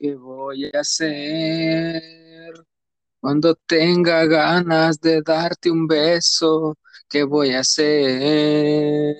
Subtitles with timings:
[0.00, 2.02] ¿Qué voy a hacer?
[3.20, 6.76] Cuando tenga ganas de darte un beso,
[7.08, 9.14] ¿qué voy a hacer?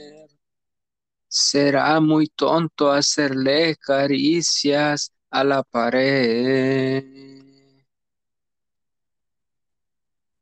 [1.29, 7.03] Será muy tonto hacerle caricias a la pared.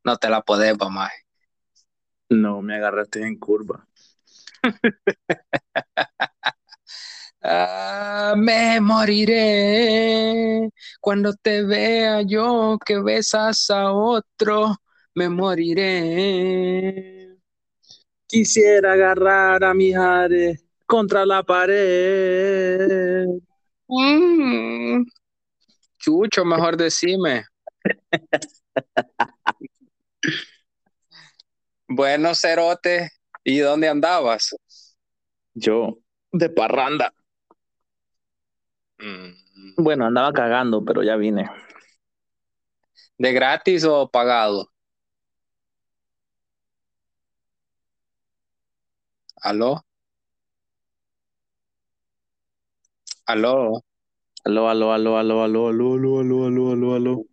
[0.09, 1.09] No te la podés, mamá.
[2.31, 3.87] No, me agarraste en curva.
[7.41, 10.69] Ah, me moriré
[10.99, 14.75] cuando te vea yo que besas a otro.
[15.15, 17.37] Me moriré.
[18.27, 23.25] Quisiera agarrar a mi Jare contra la pared.
[23.87, 25.05] Mm.
[25.97, 27.45] Chucho, mejor decime.
[31.87, 33.09] bueno, Cerote,
[33.43, 34.55] ¿y dónde andabas?
[35.53, 35.97] Yo,
[36.31, 37.13] de parranda.
[38.99, 39.33] Mm.
[39.77, 41.49] Bueno, andaba cagando, pero ya vine.
[43.19, 44.71] ¿De gratis o pagado?
[49.41, 49.83] ¿Aló?
[53.25, 53.81] ¿Aló?
[54.45, 57.25] Aló, aló, aló, aló, aló, aló, aló, aló, aló, aló, aló.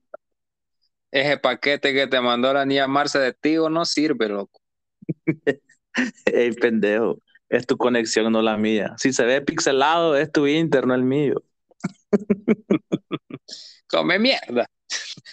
[1.11, 4.61] Ese paquete que te mandó la niña Marce de Tigo no sirve, loco.
[6.27, 8.95] Ey, pendejo, es tu conexión, no la mía.
[8.99, 11.43] Si se ve pixelado, es tu inter, no el mío.
[13.89, 14.67] Come mierda.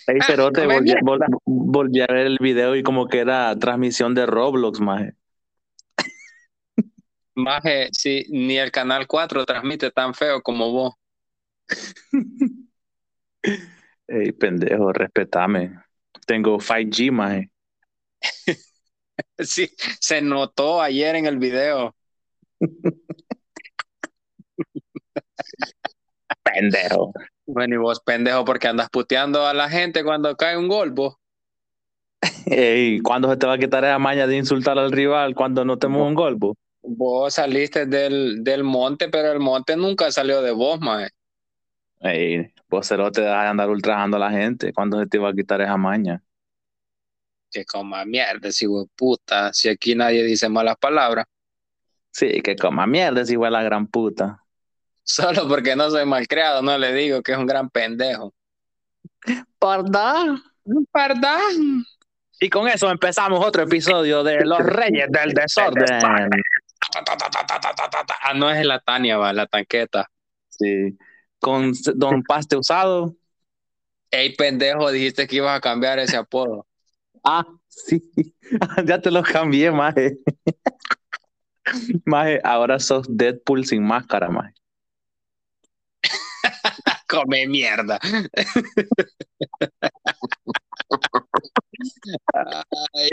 [0.08, 4.14] Ey, Ah, Cerote, volví, vol- volví a ver el video y como que era transmisión
[4.16, 5.14] de Roblox, maje.
[7.36, 10.94] Maje, sí, ni el Canal 4 transmite tan feo como vos.
[14.08, 15.80] Ey, pendejo, respetame.
[16.28, 17.50] Tengo 5G, maje.
[19.38, 21.96] Sí, se notó ayer en el video.
[26.54, 27.12] Pendejo.
[27.46, 31.16] Bueno, y vos, pendejo, porque andas puteando a la gente cuando cae un gol, vos.
[32.46, 35.78] Ey, ¿cuándo se te va a quitar esa maña de insultar al rival cuando no
[35.78, 36.38] tenemos un gol?
[36.82, 41.10] Vos saliste del, del monte, pero el monte nunca salió de vos, maje.
[42.02, 44.74] Ey, vos cerote dejas de andar ultrajando a la gente.
[44.74, 46.22] ¿Cuándo se te va a quitar esa maña?
[47.50, 49.54] Que coma mierda, si vos puta.
[49.54, 51.26] Si aquí nadie dice malas palabras.
[52.12, 54.43] Sí, que coma mierda, igual a la gran puta.
[55.04, 58.34] Solo porque no soy malcriado, no le digo que es un gran pendejo.
[59.60, 60.26] ¿Verdad?
[60.92, 61.86] Perdón.
[62.40, 66.04] Y con eso empezamos otro episodio de Los Reyes del Desorden.
[68.22, 70.10] Ah, no es la Tania, va, la tanqueta.
[70.50, 70.98] Sí.
[71.40, 73.16] Con Don Paste Usado.
[74.12, 76.68] Ey, pendejo, dijiste que ibas a cambiar ese apodo.
[77.24, 78.12] Ah, sí.
[78.86, 80.18] ya te lo cambié, maje.
[82.06, 84.54] maje, ahora sos Deadpool sin máscara, maje.
[87.08, 88.00] Come mierda.
[92.94, 93.10] Ay,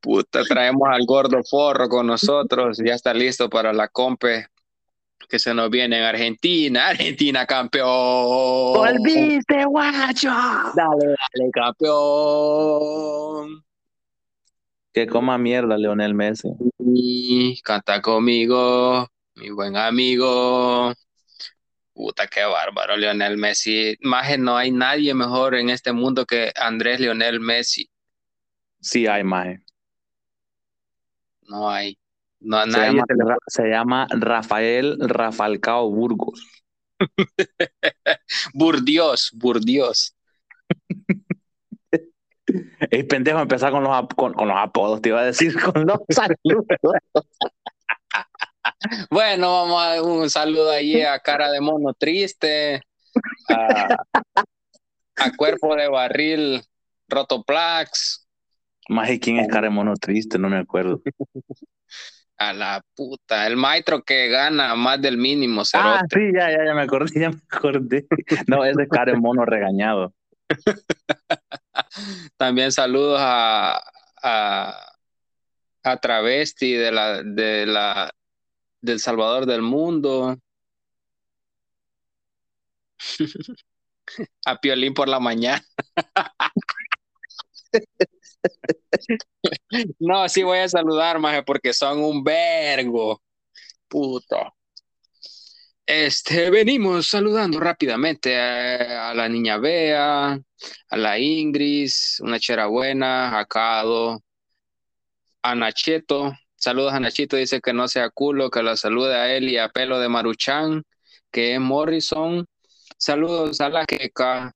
[0.00, 2.78] puta, traemos al gordo forro con nosotros.
[2.84, 4.46] Ya está listo para la compe
[5.28, 6.88] que se nos viene en Argentina.
[6.88, 7.86] Argentina campeón.
[7.88, 10.28] ¡Volviste, guacho!
[10.28, 12.92] Dale, dale, campeón.
[14.92, 16.50] Que coma mierda, Leonel Messi.
[16.78, 20.92] Y canta conmigo, mi buen amigo.
[22.02, 23.96] Puta, qué bárbaro, Lionel Messi.
[24.00, 27.88] Más no hay nadie mejor en este mundo que Andrés Lionel Messi.
[28.80, 29.60] Sí hay, maje.
[31.42, 31.96] No hay.
[32.40, 32.86] No Se nadie.
[32.96, 36.44] llama, se llama Rafael Rafalcao Burgos.
[38.52, 40.16] Burdios, Burdios.
[42.90, 46.66] Es pendejo empezar con los, con los apodos, te iba a decir, con los saludos.
[49.10, 52.82] Bueno, vamos a dar un saludo allí a cara de mono triste,
[53.48, 53.96] a,
[55.16, 56.62] a cuerpo de barril
[57.08, 58.22] Rotoplax,
[58.88, 60.38] Maje, ¿quién es cara de mono triste?
[60.38, 61.00] No me acuerdo.
[62.36, 66.74] a la puta, el maestro que gana más del mínimo, Ah, sí, ya, ya, ya
[66.74, 68.06] me acordé, ya me acordé.
[68.48, 70.12] No, ese es cara de mono regañado.
[72.36, 73.80] También saludos a,
[74.22, 74.92] a,
[75.84, 78.10] a Travesti de la, de la,
[78.82, 80.36] del Salvador del Mundo.
[84.46, 85.62] A Piolín por la mañana.
[89.98, 93.22] No, sí voy a saludar, maje, porque son un vergo.
[93.88, 94.54] Puto.
[95.86, 100.32] Este, venimos saludando rápidamente a, a la niña Bea,
[100.88, 104.22] a la Ingris, una chera buena, a Cado,
[105.42, 106.32] a Nacheto.
[106.62, 109.68] Saludos a Nachito, dice que no sea culo, que la salude a él y a
[109.70, 110.84] Pelo de Maruchan,
[111.32, 112.46] que es Morrison.
[112.96, 114.54] Saludos a la Queca,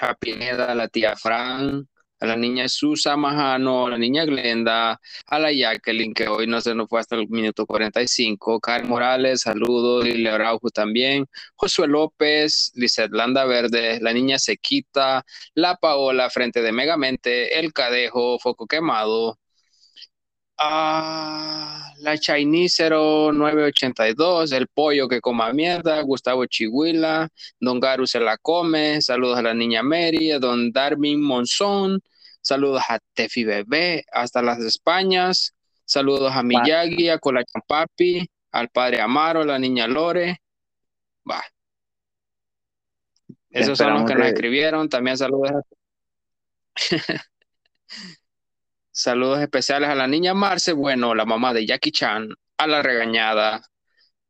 [0.00, 1.88] a Pineda, a la tía Fran,
[2.18, 6.60] a la niña Susa Majano, a la niña Glenda, a la Jacqueline, que hoy no
[6.60, 12.72] se nos fue hasta el minuto 45, Karen Morales, saludos, Lili Araujo también, Josué López,
[12.74, 15.24] Lizeth Landa Verde, la niña Sequita,
[15.54, 19.38] la Paola frente de Megamente, el Cadejo, Foco Quemado,
[20.60, 27.28] Ah, la Chinese 0982, el pollo que coma mierda, Gustavo Chihuila,
[27.60, 32.00] Don Garu se la come, saludos a la niña Mary, a Don Darwin Monzón,
[32.40, 37.20] saludos a Tefi Bebé, hasta las Españas, saludos a Miyagi, a
[37.66, 40.40] Papi, al padre Amaro, la niña Lore,
[41.30, 41.40] va.
[43.50, 45.62] Esos son los que nos escribieron, también saludos a...
[48.98, 53.62] Saludos especiales a la niña Marce, bueno, la mamá de Jackie Chan, a la regañada,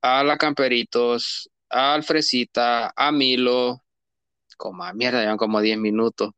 [0.02, 3.82] a la Camperitos, a Alfresita, a Milo,
[4.58, 6.32] como a mierda, llevan como 10 minutos.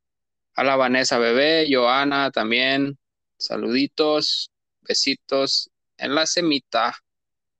[0.54, 2.96] A la Vanessa Bebé, Joana también,
[3.36, 6.94] saluditos, besitos en la semita.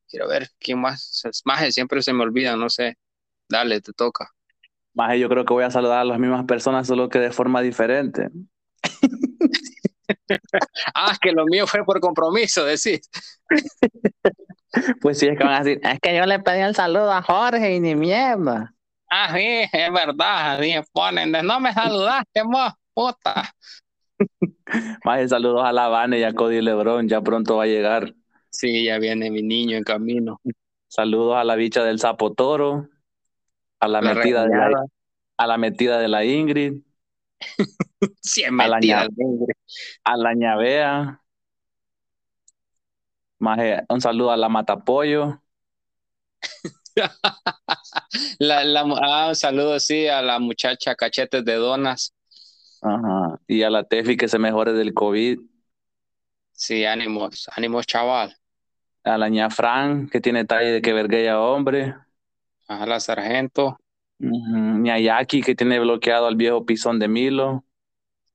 [0.09, 1.25] Quiero ver quién más.
[1.47, 2.97] Maje, siempre se me olvida, no sé.
[3.49, 4.31] Dale, te toca.
[4.95, 7.61] Maje, yo creo que voy a saludar a las mismas personas, solo que de forma
[7.61, 8.29] diferente.
[10.95, 13.09] ah, que lo mío fue por compromiso, decís.
[15.01, 17.23] pues sí, es que van a decir, es que yo le pedí el saludo a
[17.23, 18.75] Jorge y ni mierda.
[19.11, 23.53] Ah, sí, es verdad, así ponen, no me saludaste, vos, puta.
[25.05, 28.15] Más saludos a La Habana y a Cody Lebron, ya pronto va a llegar.
[28.51, 30.41] Sí, ya viene mi niño en camino.
[30.89, 32.89] Saludos a la bicha del Sapo Toro,
[33.79, 34.85] a la, metida de la,
[35.37, 36.83] a la metida de la Ingrid.
[38.49, 39.09] a, la
[40.05, 41.21] a la ñavea.
[43.89, 45.43] un saludo a la Matapollo.
[48.39, 52.15] la, la, ah, un saludo, sí, a la muchacha Cachetes de Donas.
[52.83, 53.39] Ajá.
[53.47, 55.41] Y a la Tefi que se mejore del COVID.
[56.53, 58.37] Sí, ánimos, ánimos, chaval.
[59.05, 61.95] A la ña Fran, que tiene talle de que verguella hombre.
[62.69, 63.79] A la sargento.
[64.21, 67.65] Ñayaki, que tiene bloqueado al viejo pisón de Milo.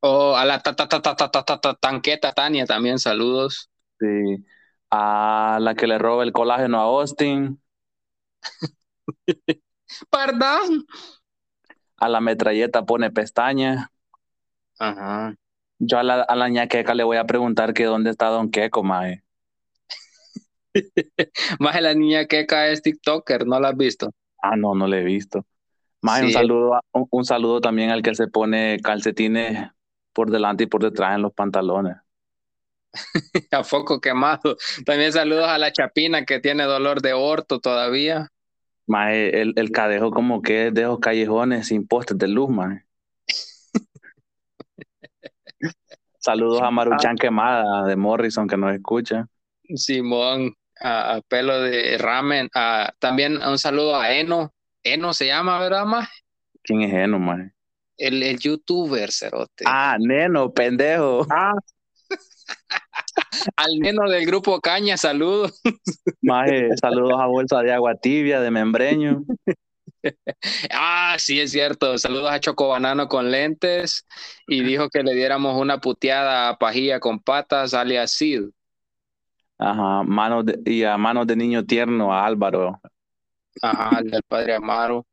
[0.02, 3.70] Oh, a la ta, ta, ta, ta, ta, ta, ta, tanqueta Tania también, saludos.
[4.00, 4.46] Sí.
[4.90, 7.62] A la que le roba el colágeno a Austin.
[10.10, 10.86] Perdón.
[11.98, 13.92] A la metralleta pone pestaña.
[14.80, 15.36] Ajá.
[15.80, 18.84] Yo a la, a la ñaqueca le voy a preguntar que dónde está Don Queco,
[18.84, 19.24] mae.
[21.60, 24.12] Más la niña queca es TikToker, ¿no la has visto?
[24.42, 25.46] Ah, no, no la he visto.
[26.06, 29.72] Más un saludo, un, saludo también al que se pone calcetines
[30.14, 31.98] por delante y por detrás en los pantalones.
[33.52, 34.56] a foco quemado.
[34.86, 38.30] También saludos a la chapina que tiene dolor de orto todavía.
[38.86, 42.84] Más el, el cadejo como que es de esos callejones sin postes de luz, más.
[46.20, 47.22] Saludos a Maruchan ah.
[47.22, 49.28] Quemada de Morrison que nos escucha.
[49.76, 52.50] Simón, a, pelo de ramen.
[53.00, 54.55] también un saludo a Eno,
[54.86, 56.08] Eno se llama, ¿verdad, más?
[56.62, 57.40] ¿Quién es Eno, más?
[57.98, 59.64] El, el youtuber, cerote.
[59.66, 61.26] Ah, Neno, pendejo.
[61.32, 61.54] Ah.
[63.58, 65.60] Al Neno del grupo Caña, saludos.
[66.22, 69.24] Maje, saludos a Bolsa de Agua Tibia, de Membreño.
[70.72, 71.98] Ah, sí, es cierto.
[71.98, 74.06] Saludos a Choco Banano con lentes
[74.46, 78.44] y dijo que le diéramos una puteada a Pajilla con patas, alias Sid.
[79.58, 82.80] Ajá, manos y a manos de niño tierno, a Álvaro.
[83.62, 85.06] Ajá, al del padre Amaro.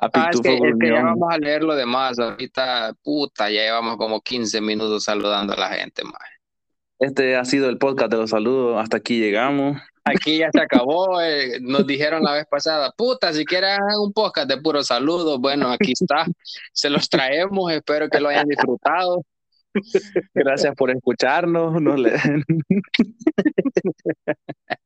[0.00, 2.18] A ah, es que, ya vamos a leer lo demás.
[2.18, 6.14] Ahorita, puta, ya llevamos como 15 minutos saludando a la gente, más.
[6.98, 8.82] Este ha sido el podcast de los saludos.
[8.82, 9.80] Hasta aquí llegamos.
[10.04, 11.20] Aquí ya se acabó.
[11.22, 15.70] Eh, nos dijeron la vez pasada, puta, si quieren un podcast de puro saludos, bueno,
[15.70, 16.26] aquí está.
[16.72, 17.72] se los traemos.
[17.72, 19.24] Espero que lo hayan disfrutado.
[20.34, 21.80] Gracias por escucharnos.
[21.80, 22.12] No le...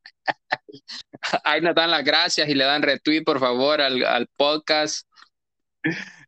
[1.45, 5.07] Ahí nos dan las gracias y le dan retweet, por favor, al, podcast.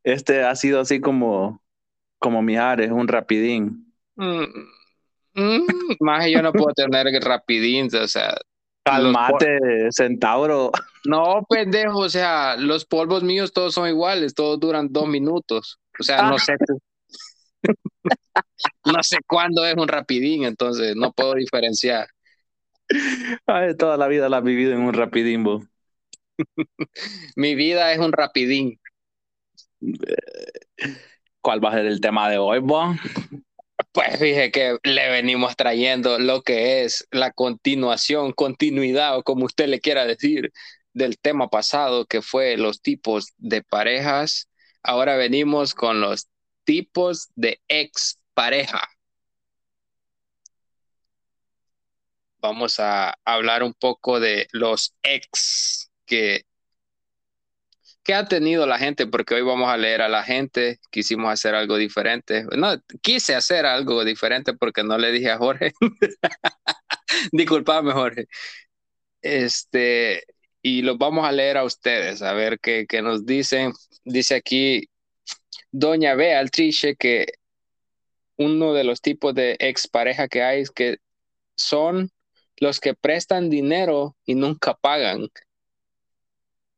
[0.02, 1.62] Este ha sido así como,
[2.18, 3.94] como Mijares, un rapidín.
[4.16, 4.44] Mm,
[5.34, 5.66] mm,
[6.00, 8.36] más yo no puedo tener rapidín, o sea.
[8.84, 9.58] Calmate,
[9.90, 10.72] centauro.
[11.04, 15.78] No, pendejo, o sea, los polvos míos todos son iguales, todos duran dos minutos.
[15.98, 16.54] O sea, no sé.
[18.84, 22.08] no sé cuándo es un rapidín, entonces no puedo diferenciar.
[23.46, 25.44] Ay, toda la vida la he vivido en un rapidín,
[27.36, 28.80] Mi vida es un rapidín.
[31.40, 32.96] ¿Cuál va a ser el tema de hoy, vos?
[33.92, 39.68] Pues fíjate que le venimos trayendo lo que es la continuación, continuidad o como usted
[39.68, 40.52] le quiera decir,
[40.92, 44.48] del tema pasado que fue los tipos de parejas,
[44.82, 46.28] ahora venimos con los
[46.64, 48.88] tipos de ex pareja.
[52.40, 56.42] Vamos a hablar un poco de los ex que,
[58.02, 61.54] que ha tenido la gente, porque hoy vamos a leer a la gente, quisimos hacer
[61.54, 62.44] algo diferente.
[62.56, 65.72] No, quise hacer algo diferente porque no le dije a Jorge.
[67.32, 68.26] Disculpame, Jorge.
[69.22, 70.24] Este,
[70.62, 73.72] y los vamos a leer a ustedes, a ver qué, qué nos dicen.
[74.04, 74.88] Dice aquí
[75.72, 77.26] Doña Beatrice que
[78.36, 80.98] uno de los tipos de expareja que hay es que
[81.56, 82.10] son
[82.60, 85.28] los que prestan dinero y nunca pagan.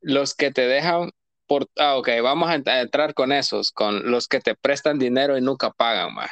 [0.01, 1.11] Los que te dejan
[1.47, 1.69] por...
[1.79, 5.71] Ah, ok, vamos a entrar con esos, con los que te prestan dinero y nunca
[5.71, 6.31] pagan, más.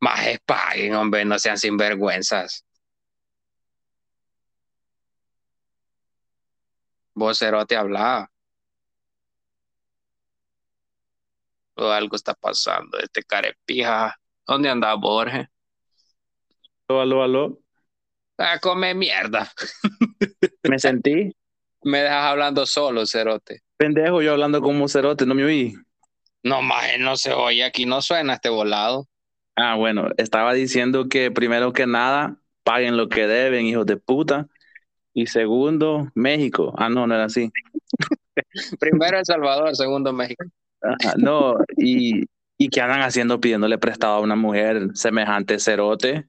[0.00, 2.64] Más paguen, hombre, no sean sinvergüenzas.
[7.14, 8.30] Vos, te habla.
[11.76, 12.98] O algo está pasando.
[12.98, 14.18] Este carepija.
[14.46, 15.48] ¿Dónde anda Borges?
[16.88, 17.61] Aló, aló, aló.
[18.38, 19.50] A come mierda.
[20.68, 21.34] Me sentí.
[21.84, 23.60] Me dejas hablando solo, Cerote.
[23.76, 25.74] Pendejo, yo hablando como Cerote, no me oí.
[26.44, 29.08] No, más no se oye, aquí no suena este volado.
[29.56, 34.46] Ah, bueno, estaba diciendo que primero que nada, paguen lo que deben, hijos de puta.
[35.14, 36.72] Y segundo, México.
[36.78, 37.50] Ah, no, no era así.
[38.80, 40.44] Primero El Salvador, segundo México.
[41.16, 42.24] no, y,
[42.56, 46.26] y que andan haciendo pidiéndole prestado a una mujer semejante cerote.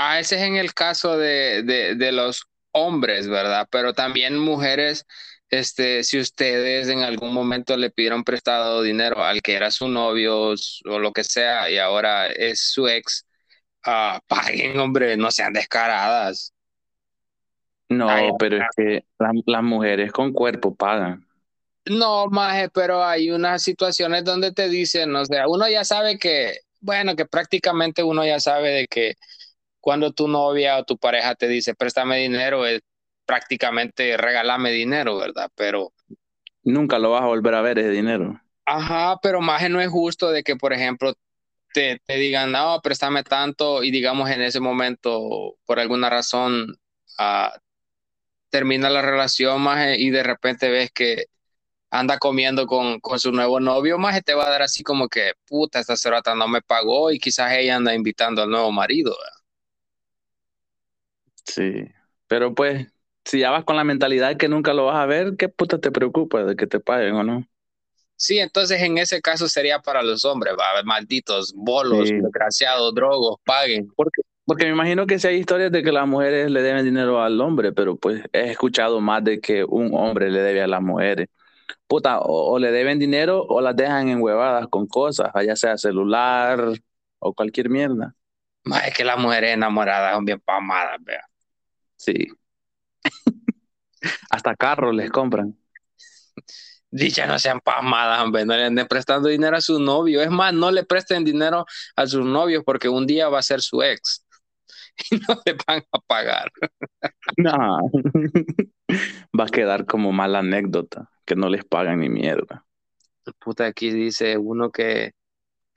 [0.00, 3.66] Ah, ese es en el caso de, de, de los hombres, ¿verdad?
[3.68, 5.04] Pero también mujeres,
[5.50, 10.54] este, si ustedes en algún momento le pidieron prestado dinero al que era su novio
[10.84, 13.26] o lo que sea y ahora es su ex,
[13.86, 16.54] uh, paguen, hombre, no sean descaradas.
[17.88, 21.26] No, pero es que las mujeres con cuerpo pagan.
[21.86, 26.58] No, maje, pero hay unas situaciones donde te dicen, o sea, uno ya sabe que,
[26.80, 29.14] bueno, que prácticamente uno ya sabe de que
[29.88, 32.82] cuando tu novia o tu pareja te dice, préstame dinero, es
[33.24, 35.50] prácticamente regálame dinero, ¿verdad?
[35.54, 35.94] Pero...
[36.62, 38.38] Nunca lo vas a volver a ver ese dinero.
[38.66, 41.14] Ajá, pero maje no es justo de que, por ejemplo,
[41.72, 46.76] te, te digan, no, préstame tanto y digamos en ese momento, por alguna razón,
[47.18, 47.58] uh,
[48.50, 51.28] termina la relación, más y de repente ves que
[51.90, 55.32] anda comiendo con, con su nuevo novio, más te va a dar así como que,
[55.46, 59.16] puta, esta cerota no me pagó y quizás ella anda invitando al nuevo marido.
[61.48, 61.86] Sí,
[62.26, 62.86] pero pues,
[63.24, 65.90] si ya vas con la mentalidad que nunca lo vas a ver, ¿qué puta te
[65.90, 67.44] preocupa de que te paguen o no?
[68.16, 70.82] Sí, entonces en ese caso sería para los hombres, ¿va?
[70.84, 73.88] malditos bolos, desgraciados, drogos, paguen.
[73.96, 77.20] Porque porque me imagino que si hay historias de que las mujeres le deben dinero
[77.20, 80.80] al hombre, pero pues he escuchado más de que un hombre le debe a las
[80.80, 81.28] mujeres.
[81.86, 86.72] Puta, o, le deben dinero o las dejan enhuevadas con cosas, ya sea celular
[87.18, 88.14] o cualquier mierda.
[88.64, 91.28] Más es que las mujeres enamoradas son bien pamadas, vea.
[91.98, 92.28] Sí.
[94.30, 95.54] Hasta carros les compran.
[96.90, 100.22] Dicha no sean pamadas, hombre, no le anden prestando dinero a su novio.
[100.22, 103.60] Es más, no le presten dinero a sus novios porque un día va a ser
[103.60, 104.24] su ex.
[105.10, 106.50] y no le van a pagar.
[107.36, 107.90] No,
[109.38, 112.64] va a quedar como mala anécdota, que no les pagan ni mierda.
[113.38, 115.12] Puta, aquí dice uno que,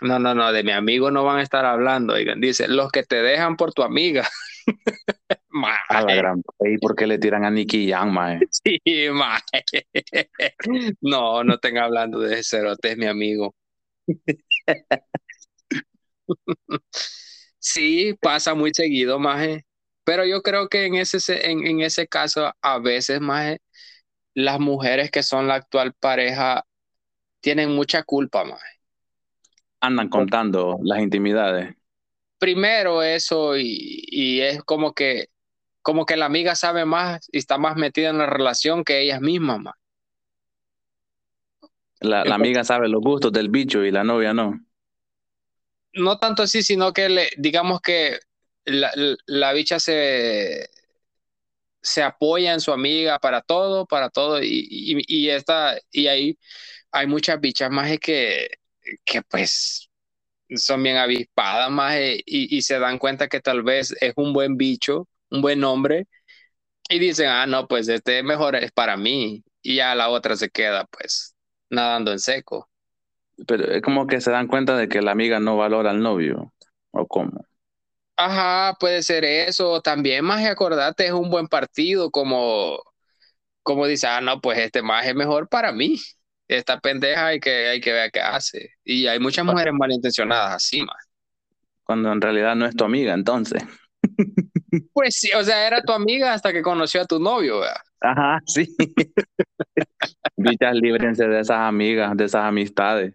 [0.01, 3.04] no, no, no, de mi amigo no van a estar hablando, oigan, dice, los que
[3.04, 4.28] te dejan por tu amiga.
[5.89, 8.39] A la gran ¿Y por qué le tiran a Nicky Young, mae?
[8.51, 8.80] Sí,
[9.12, 9.39] mae.
[11.01, 13.56] No, no estén hablando de ese cerote, es mi amigo.
[17.60, 19.65] Sí, pasa muy seguido, Maje.
[20.03, 23.60] Pero yo creo que en ese, en, en ese caso, a veces, Maje,
[24.34, 26.63] las mujeres que son la actual pareja
[27.39, 28.80] tienen mucha culpa, Maje.
[29.80, 31.75] Andan contando las intimidades.
[32.41, 35.27] Primero eso, y, y es como que,
[35.83, 39.21] como que la amiga sabe más y está más metida en la relación que ellas
[39.21, 39.79] mismas, Maje.
[42.00, 44.60] La, la amiga sabe los gustos del bicho y la novia no
[45.93, 48.19] no tanto así, sino que le, digamos que
[48.65, 50.67] la, bicha se,
[51.81, 56.39] se apoya en su amiga para todo, para todo, y, y, y, esta, y ahí
[56.91, 58.50] hay muchas bichas más que,
[59.05, 59.90] que pues
[60.55, 64.58] son bien avispadas más y, y, se dan cuenta que tal vez es un buen
[64.58, 66.08] bicho, un buen hombre,
[66.89, 70.50] y dicen, ah, no, pues este mejor es para mí, y ya la otra se
[70.50, 71.36] queda pues
[71.70, 72.70] nadando en seco.
[73.48, 76.53] Pero es como que se dan cuenta de que la amiga no valora al novio,
[76.91, 77.46] ¿o cómo?
[78.17, 79.81] Ajá, puede ser eso.
[79.81, 82.79] También, más acordate, es un buen partido como,
[83.63, 85.98] como dice, ah, no, pues este más es mejor para mí.
[86.51, 88.72] Esta pendeja hay que, hay que ver qué hace.
[88.84, 91.10] Y hay muchas mujeres malintencionadas así, más.
[91.86, 93.63] Cuando en realidad no es tu amiga, entonces.
[94.93, 97.81] Pues sí, o sea, era tu amiga hasta que conoció a tu novio, ¿verdad?
[98.00, 98.74] Ajá, sí.
[100.38, 103.13] Bichas, líbrense de esas amigas, de esas amistades.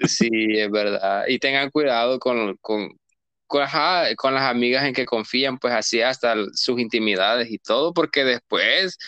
[0.00, 1.24] Sí, es verdad.
[1.28, 2.90] Y tengan cuidado con, con,
[3.46, 7.92] con, ajá, con las amigas en que confían, pues así hasta sus intimidades y todo,
[7.94, 8.98] porque después,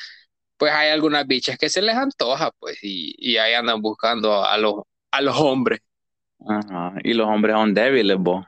[0.62, 4.56] pues hay algunas bichas que se les antoja, pues, y, y ahí andan buscando a
[4.58, 4.74] los,
[5.10, 5.80] a los hombres.
[6.48, 6.94] Ajá.
[7.02, 8.46] Y los hombres son débiles, vos.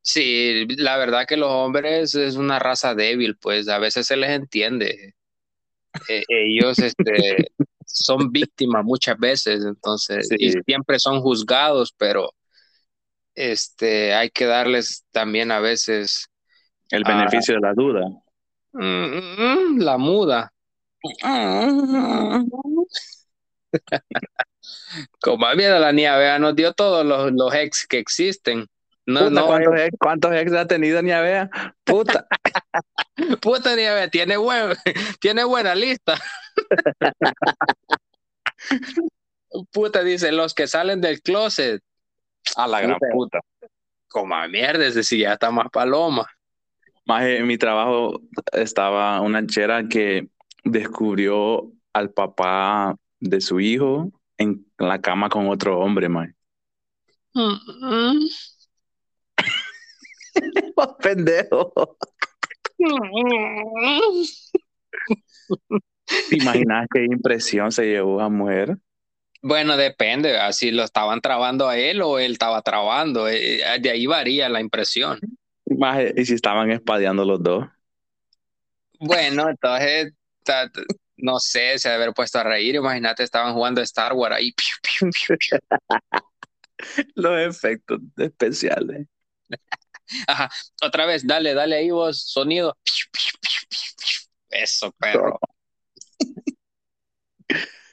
[0.00, 4.30] Sí, la verdad que los hombres es una raza débil, pues a veces se les
[4.30, 5.12] entiende.
[6.08, 7.52] Eh, ellos este,
[7.84, 10.36] son víctimas muchas veces, entonces, Sí.
[10.38, 12.30] y siempre son juzgados, pero
[13.34, 16.26] este, hay que darles también a veces
[16.90, 18.06] El beneficio de la duda.
[18.72, 20.50] mm, mm, la muda.
[25.20, 28.66] Como de la niña, vea, nos dio todos los, los ex que existen.
[29.06, 31.50] No, Puta, no, ¿cuántos, ex, ¿Cuántos ex ha tenido ni a vea?
[31.84, 32.26] Puta.
[33.40, 34.74] puta niña, vea, tiene, buen,
[35.20, 36.16] tiene buena lista.
[39.72, 41.82] puta, dice, los que salen del closet.
[42.56, 43.40] A la gran Puta.
[44.08, 46.26] Como a mierda, ese sí ya está más paloma.
[47.04, 48.20] Más en mi trabajo
[48.52, 50.28] estaba una chera que
[50.64, 56.34] descubrió al papá de su hijo en la cama con otro hombre, man.
[57.34, 58.28] Mm, mm.
[61.02, 61.96] Pendejo.
[66.28, 68.76] ¿Te imaginas qué impresión se llevó a mujer?
[69.42, 73.90] Bueno, depende, si lo estaban trabando a él o él estaba trabando, eh, eh, de
[73.90, 75.18] ahí varía la impresión.
[76.16, 77.66] Y si estaban espadeando los dos.
[78.98, 80.12] Bueno, entonces,
[80.44, 80.70] ta-
[81.16, 84.54] no sé, se debe haber puesto a reír, imagínate, estaban jugando Star Wars ahí.
[87.14, 89.06] Los efectos especiales.
[90.26, 90.50] Ajá,
[90.82, 92.76] otra vez, dale, dale ahí vos, sonido.
[94.48, 95.38] Eso, perro.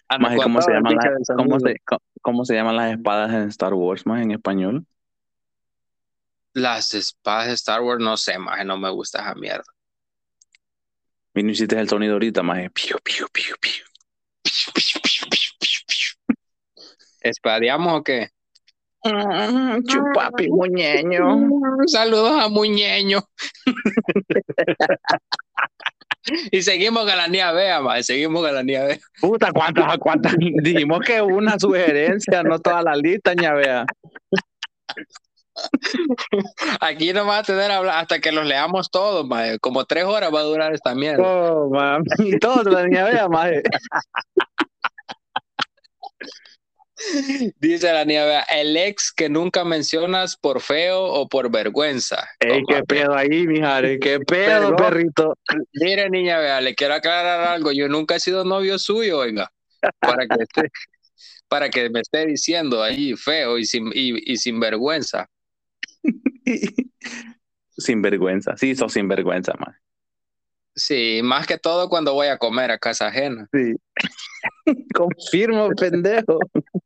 [0.10, 1.76] Ah, ¿cómo se llaman las, cómo se,
[2.22, 4.86] cómo se llaman las espadas en Star Wars, más en español?
[6.54, 9.64] Las espadas de Star Wars, no sé, más no me gusta esa mierda.
[11.44, 13.86] No hiciste el sonido ahorita, más piu, piu, piu, piu.
[17.22, 18.30] ¿Espadeamos o qué?
[19.04, 21.50] Chupapi, muñeño.
[21.88, 23.20] Saludos a Muñeño.
[26.52, 29.00] y seguimos con la niña Bea, mae, seguimos con la niña Bea.
[29.22, 30.36] Puta, ¿cuántas, cuántas?
[30.38, 33.86] Dijimos que una sugerencia, no toda la lista, ña vea.
[36.82, 39.58] Aquí no va a tener hablar hasta que los leamos todos, mae.
[39.60, 41.24] Como tres horas va a durar esta mierda.
[41.24, 42.06] Oh, mami.
[42.20, 43.64] Y todo la niña vea, maje.
[47.60, 52.28] Dice la niña Bea, el ex que nunca mencionas por feo o por vergüenza.
[52.40, 54.76] Ey, qué pedo ahí, mijare, qué pedo, Perdón.
[54.78, 55.38] perrito.
[55.74, 57.72] Mire, niña Bea, le quiero aclarar algo.
[57.72, 59.48] Yo nunca he sido novio suyo, oiga.
[60.00, 60.72] Para que, esté-
[61.48, 65.28] para que me esté diciendo ahí feo y sin, y, y sin vergüenza.
[67.78, 69.78] Sin vergüenza, sí, sos sin vergüenza, maje.
[70.76, 73.48] Sí, más que todo cuando voy a comer a casa ajena.
[73.54, 73.76] Sí.
[74.94, 76.40] Confirmo, pendejo.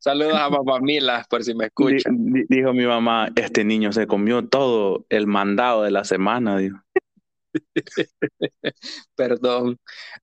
[0.00, 2.10] Saludos a mamá Mila, por si me escucha.
[2.10, 6.81] di- dijo mi mamá, este niño se comió todo el mandado de la semana, dijo.
[9.16, 9.78] Perdón.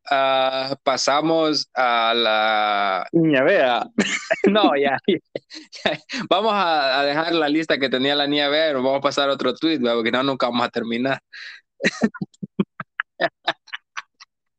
[0.10, 3.08] Ah, pasamos a la...
[3.12, 3.84] Niña, vea.
[4.52, 4.98] No, ya.
[5.08, 6.00] ya.
[6.30, 9.02] Vamos a, a dejar la lista que tenía la niña Bea y nos vamos a
[9.02, 9.96] pasar a otro tweet, ¿verdad?
[9.96, 11.20] porque no, nunca vamos a terminar.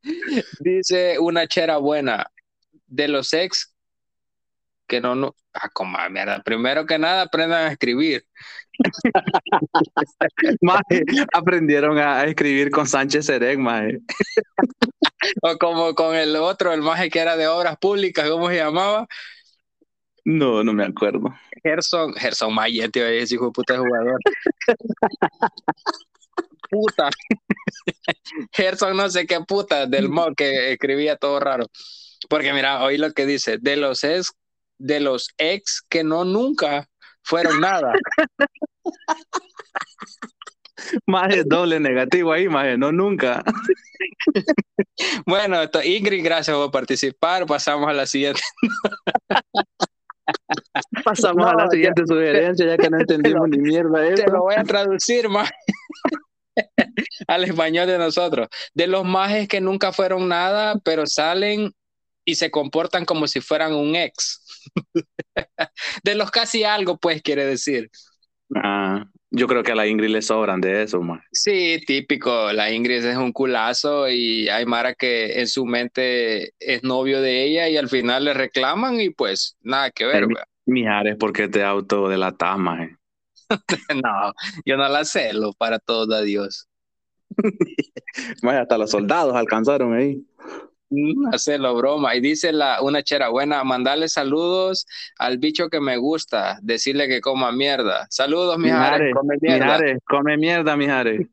[0.61, 2.26] Dice una chera buena.
[2.87, 3.74] De los ex
[4.87, 5.35] que no, no.
[5.52, 6.42] Ah, como mierda.
[6.42, 8.24] Primero que nada, aprendan a escribir.
[10.60, 13.98] Maje, aprendieron a escribir con Sánchez maje.
[15.42, 19.06] O como con el otro, el maje que era de obras públicas, ¿cómo se llamaba?
[20.24, 21.34] No, no me acuerdo.
[21.62, 24.18] Gerson, Gerson Mayer, tío, ese hijo de puta jugador.
[26.70, 27.10] puta.
[28.52, 31.66] Gerson no sé qué puta, del mod que escribía todo raro.
[32.28, 34.32] Porque mira, oí lo que dice, de los ex,
[34.78, 36.88] de los ex que no nunca
[37.22, 37.92] fueron nada.
[41.06, 43.44] Maje, doble negativo ahí, maje, no nunca.
[45.26, 47.46] Bueno, esto- Ingrid, gracias por participar.
[47.46, 48.40] Pasamos a la siguiente.
[51.04, 54.32] Pasamos a la ya- siguiente sugerencia, ya que no entendimos ni mierda de Te eso.
[54.32, 55.50] lo voy a traducir, más.
[57.28, 58.48] al español de nosotros.
[58.74, 61.72] De los majes que nunca fueron nada, pero salen
[62.24, 64.44] y se comportan como si fueran un ex.
[66.04, 67.90] de los casi algo, pues, quiere decir.
[68.54, 71.22] Ah, yo creo que a la Ingrid le sobran de eso, más.
[71.32, 72.52] Sí, típico.
[72.52, 77.44] La Ingrid es un culazo y hay Mara que en su mente es novio de
[77.44, 80.26] ella y al final le reclaman y pues nada que ver.
[80.66, 82.88] Mijares, ¿por qué te auto de la tama?
[84.04, 84.32] no,
[84.64, 86.68] yo no la celo para todo a Dios.
[88.42, 90.24] hasta los soldados alcanzaron ahí.
[90.90, 92.16] Mm, hacerlo broma.
[92.16, 94.87] Y dice la, una chera buena, mandarle saludos
[95.18, 98.07] al bicho que me gusta, decirle que coma mierda.
[98.11, 99.64] Saludos, Mijares, come mierda.
[99.64, 101.29] Mijares, come mierda, Mijares.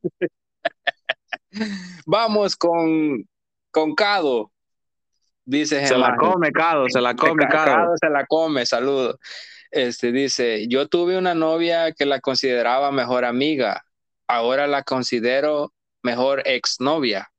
[2.06, 3.28] Vamos con,
[3.72, 4.52] con Cado.
[5.44, 7.66] Dice Se la come, Cado, se la come, Cado.
[7.66, 9.16] Cado se la come, saludos.
[9.72, 13.84] Este dice, yo tuve una novia que la consideraba mejor amiga,
[14.28, 17.32] ahora la considero mejor exnovia.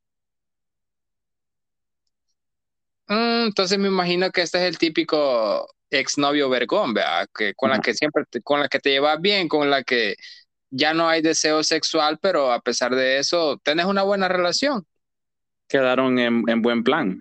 [3.08, 7.26] Mm, entonces me imagino que este es el típico exnovio vergón, ¿verdad?
[7.34, 10.16] Que con la que siempre, con la que te llevas bien, con la que
[10.70, 14.86] ya no hay deseo sexual, pero a pesar de eso, tenés una buena relación.
[15.68, 17.18] Quedaron en, en buen plan.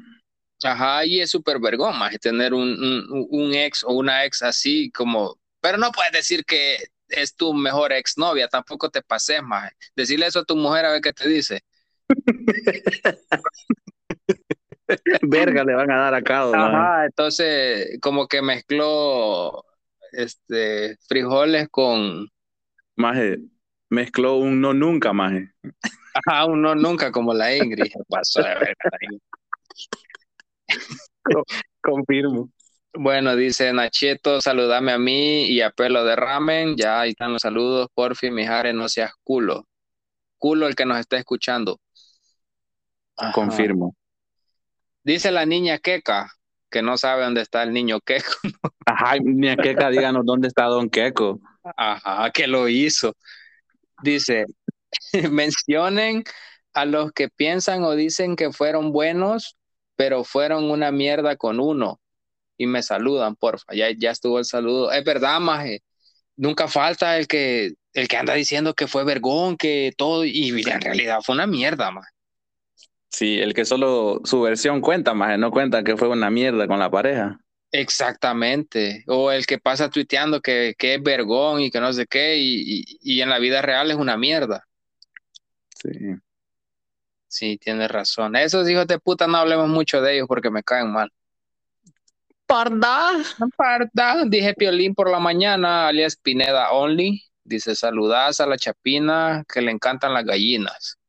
[0.63, 4.89] Ajá, y es súper vergón, más tener un, un, un, ex o una ex así
[4.91, 6.78] como, pero no puedes decir que
[7.10, 9.71] es tu mejor exnovia, tampoco te pases más.
[9.95, 11.62] Decirle eso a tu mujer a ver qué te dice.
[15.21, 19.63] Verga le van a dar a cada Ajá, entonces como que mezcló
[20.12, 22.30] este frijoles con
[22.95, 23.39] maje,
[23.89, 25.52] mezcló un no nunca, maje.
[26.26, 27.91] Ajá, un no nunca como la Ingrid.
[28.10, 28.76] Pasó de verga.
[31.82, 32.50] Confirmo.
[32.93, 36.76] Bueno, dice Nacheto, saludame a mí y a Pelo de Ramen.
[36.76, 37.88] Ya ahí están los saludos.
[37.93, 39.67] Porfi, Mijares, no seas culo.
[40.38, 41.80] Culo el que nos está escuchando.
[43.34, 43.95] Confirmo.
[45.08, 46.30] Dice la niña Queca,
[46.70, 48.34] que no sabe dónde está el niño Queco.
[48.86, 51.39] Ajá, niña Queca, díganos dónde está Don Queco.
[51.78, 53.15] Ajá, que lo hizo.
[54.04, 54.46] Dice,
[55.32, 56.26] mencionen
[56.74, 59.56] a los que piensan o dicen que fueron buenos
[59.96, 62.02] pero fueron una mierda con uno
[62.58, 63.74] y me saludan, porfa.
[63.74, 64.91] Ya, ya estuvo el saludo.
[64.91, 65.84] Es verdad, maje.
[66.36, 70.82] Nunca falta el que, el que anda diciendo que fue vergón, que todo, y en
[70.82, 72.16] realidad fue una mierda, maje.
[73.17, 76.77] Sí, el que solo su versión cuenta, maje, no cuenta que fue una mierda con
[76.77, 77.39] la pareja.
[77.71, 79.03] Exactamente.
[79.08, 82.84] O el que pasa tuiteando que, que es vergón y que no sé qué, y,
[83.01, 84.67] y en la vida real es una mierda.
[85.82, 85.89] Sí.
[87.27, 88.36] Sí, tienes razón.
[88.36, 91.12] Esos hijos de puta no hablemos mucho de ellos porque me caen mal.
[92.45, 93.13] Parda.
[93.58, 94.25] Parda.
[94.27, 97.23] Dije Piolín por la mañana, alias Pineda Only.
[97.43, 100.99] Dice, saludas a la chapina que le encantan las gallinas.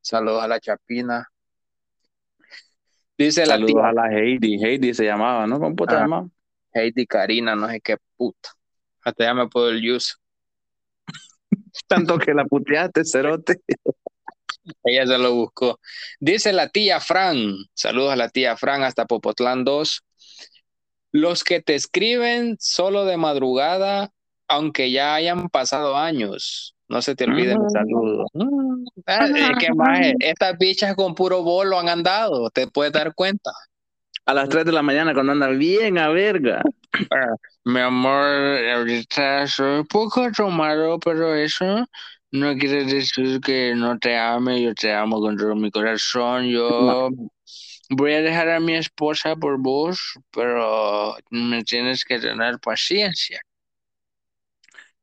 [0.00, 1.28] Saludos a la chapina.
[3.18, 4.02] Dice Saludos la tía.
[4.02, 4.62] a la Heidi.
[4.62, 5.58] Heidi se llamaba, ¿no?
[5.58, 6.26] ¿Cómo puta ah,
[6.72, 8.50] Heidi Karina, no sé qué puta.
[9.02, 10.14] Hasta ya me puedo el use.
[11.86, 13.60] Tanto que la puteaste, cerote.
[14.84, 15.78] Ella se lo buscó.
[16.20, 20.02] Dice la tía Fran, saludos a la tía Fran hasta Popotlán 2.
[21.12, 24.10] Los que te escriben solo de madrugada,
[24.48, 28.28] aunque ya hayan pasado años, no se te olviden los saludos.
[28.34, 28.44] Ah,
[30.18, 33.50] estas bichas con puro bolo han andado, te puedes dar cuenta.
[34.24, 36.62] A las 3 de la mañana cuando andan bien a verga.
[37.10, 38.26] Ah, mi amor,
[38.74, 41.86] ahorita soy un poco tomado, pero eso
[42.32, 46.46] no quiere decir que no te ame, yo te amo con todo mi corazón.
[46.48, 47.10] Yo
[47.90, 53.40] voy a dejar a mi esposa por vos, pero me tienes que tener paciencia.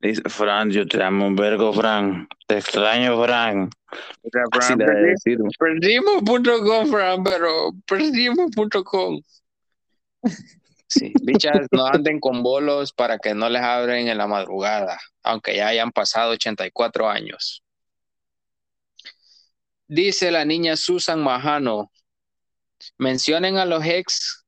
[0.04, 2.28] Dice, Fran, yo te amo un vergo, Fran.
[2.46, 3.70] Te extraño, Fran.
[4.52, 4.78] Fran
[5.58, 9.22] perdimos.com, Fran, pero perdimos.com.
[10.88, 15.56] Sí, bichas, no anden con bolos para que no les abren en la madrugada, aunque
[15.56, 17.63] ya hayan pasado 84 años.
[19.88, 21.94] Dice la niña Susan Majano,
[22.98, 24.44] mencionen a los ex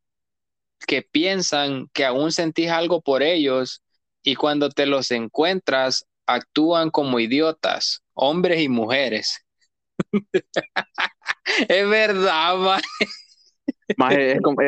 [0.85, 3.81] que piensan que aún sentís algo por ellos
[4.25, 9.45] y cuando te los encuentras actúan como idiotas, hombres y mujeres.
[11.69, 12.81] es verdad, man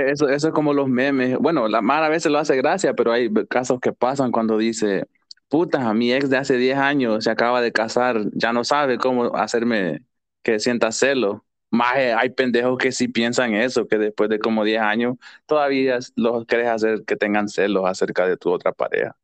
[0.07, 1.37] eso, eso es como los memes.
[1.37, 5.05] Bueno, la madre a veces lo hace gracia, pero hay casos que pasan cuando dice,
[5.49, 9.35] puta, mi ex de hace 10 años se acaba de casar, ya no sabe cómo
[9.35, 10.03] hacerme
[10.43, 11.45] que sienta celo.
[11.69, 16.45] Más hay pendejos que sí piensan eso, que después de como 10 años todavía los
[16.45, 19.17] quieres hacer que tengan celos acerca de tu otra pareja.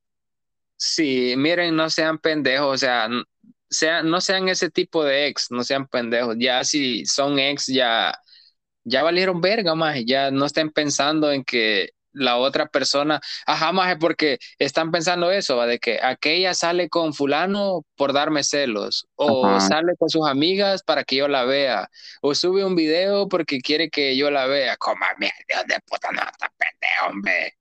[0.85, 3.07] Sí, miren, no sean pendejos, o sea,
[3.69, 6.35] sean, no sean ese tipo de ex, no sean pendejos.
[6.37, 8.13] Ya si son ex, ya,
[8.83, 13.95] ya valieron verga, más, ya no estén pensando en que la otra persona, ajá, más
[13.97, 19.95] porque están pensando eso, de que aquella sale con fulano por darme celos, o sale
[19.97, 21.89] con sus amigas para que yo la vea,
[22.21, 24.75] o sube un video porque quiere que yo la vea.
[24.77, 27.57] Como mierda de puta, no está pendejo, hombre.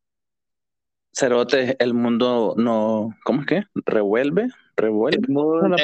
[1.13, 3.63] Cerote, el mundo no, ¿cómo es que?
[3.75, 4.49] ¿Revuelve?
[4.77, 5.21] ¿Revuelve?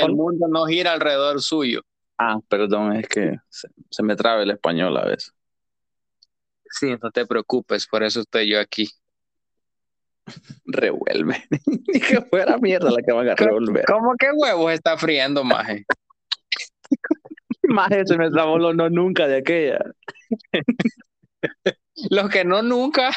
[0.01, 1.83] El mundo, no gira alrededor suyo.
[2.17, 5.35] Ah, perdón, es que se, se me traba el español a veces.
[6.71, 8.89] Sí, no te preocupes, por eso estoy yo aquí.
[10.65, 11.45] Revuelve.
[11.67, 13.85] Ni que fuera mierda la que van a revolver.
[13.87, 15.85] ¿Cómo que huevos está friendo, maje?
[17.63, 19.79] maje, se me trabó lo no nunca de aquella.
[22.11, 23.11] Los que no nunca.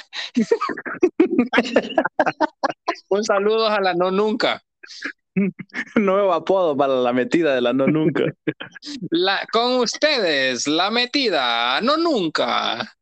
[3.10, 4.62] Un saludo a la no nunca.
[5.96, 8.24] Nuevo apodo para la metida de la no nunca.
[9.10, 12.94] La, con ustedes, la metida, no nunca.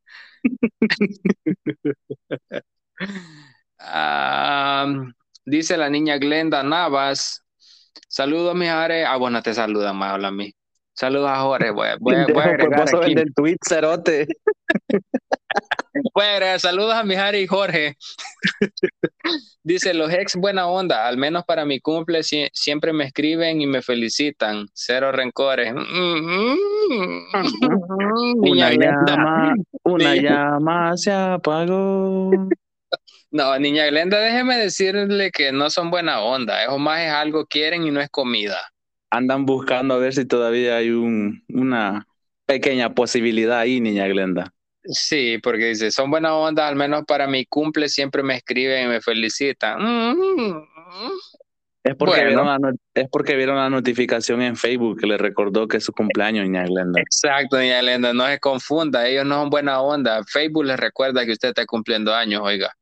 [5.45, 7.43] dice la niña Glenda Navas.
[8.07, 9.05] Saludos, mi Jare.
[9.05, 10.53] Ah, bueno, te saludan más, a mí.
[10.93, 11.71] Saludos a Jorge.
[11.71, 13.13] Voy, voy, voy a agregar aquí.
[13.13, 14.27] el tweet, cerote.
[16.59, 17.95] Saludos a mi Jare y Jorge.
[19.63, 23.81] Dice, los ex buena onda, al menos para mi cumple siempre me escriben y me
[23.81, 24.67] felicitan.
[24.73, 25.73] Cero rencores.
[28.38, 32.31] una llama, una llama se apagó.
[33.31, 36.63] No, niña Glenda, déjeme decirle que no son buena onda.
[36.63, 38.57] Eso más es algo quieren y no es comida.
[39.12, 42.07] Andan buscando a ver si todavía hay un, una
[42.45, 44.51] pequeña posibilidad ahí, niña Glenda.
[44.83, 48.87] Sí, porque dice, son buena onda, al menos para mi cumple siempre me escriben y
[48.87, 49.77] me felicitan.
[51.83, 52.57] Es porque, vieron la,
[52.93, 56.65] es porque vieron la notificación en Facebook que le recordó que es su cumpleaños, niña
[56.65, 57.01] Glenda.
[57.01, 60.23] Exacto, niña Glenda, no se confunda, ellos no son buena onda.
[60.23, 62.73] Facebook les recuerda que usted está cumpliendo años, oiga.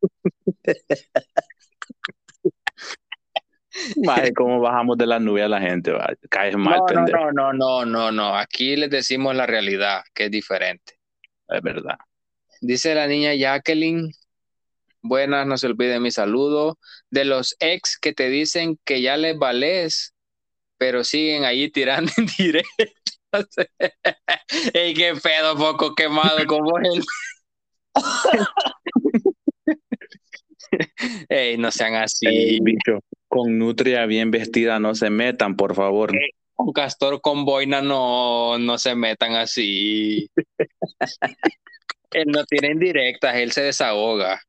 [4.03, 5.93] Madre, ¿cómo bajamos de la nube a la gente?
[6.29, 8.35] Caes mal, no, no, no, no, no, no.
[8.35, 10.96] Aquí les decimos la realidad, que es diferente
[11.49, 11.97] es verdad.
[12.61, 14.11] Dice la niña Jacqueline,
[15.01, 16.79] buenas, no se olvide mi saludo.
[17.09, 20.13] De los ex que te dicen que ya les vales,
[20.77, 22.77] pero siguen ahí tirando en directo.
[24.73, 27.03] Ey, qué pedo, poco quemado como él.
[31.29, 32.59] Ey, no sean así.
[32.61, 36.11] bicho, con nutria bien vestida no se metan, por favor.
[36.57, 40.29] Con castor con boina no, no se metan así.
[42.11, 44.41] él no tiene indirectas, él se desahoga.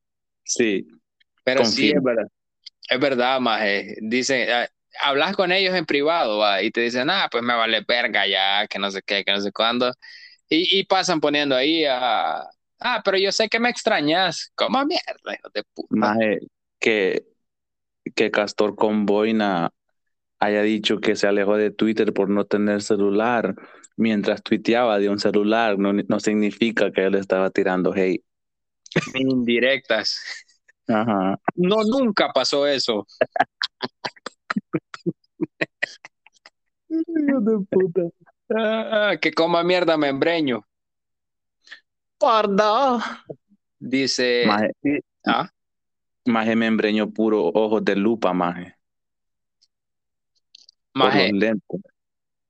[0.43, 0.87] Sí.
[1.43, 2.27] Pero sí, es verdad.
[2.89, 3.95] Es verdad, Maje.
[4.01, 4.67] Dice, ah,
[5.01, 8.79] hablas con ellos en privado y te dicen, ah, pues me vale verga ya, que
[8.79, 9.93] no sé qué, que no sé cuándo.
[10.49, 12.39] Y, pasan poniendo ahí a,
[12.79, 14.51] ah, pero yo sé que me extrañas.
[14.55, 15.87] ¿Cómo mierda, hijo de puta?
[15.91, 16.39] Maje,
[16.79, 17.23] que,
[18.15, 19.69] que Castor con boina
[20.39, 23.55] haya dicho que se alejó de Twitter por no tener celular
[23.97, 28.23] mientras tuiteaba de un celular, no, no significa que él estaba tirando hate.
[29.13, 30.45] Indirectas.
[30.87, 31.39] Ajá.
[31.55, 33.05] No, nunca pasó eso.
[36.87, 38.01] de puta.
[38.55, 40.65] Ah, que coma mierda membreño.
[42.17, 43.23] Parda.
[43.77, 44.45] Dice.
[44.47, 44.71] Maje,
[45.25, 45.49] ¿Ah?
[46.25, 48.78] maje membreño puro, ojos de lupa, maje.
[50.99, 51.31] Maje,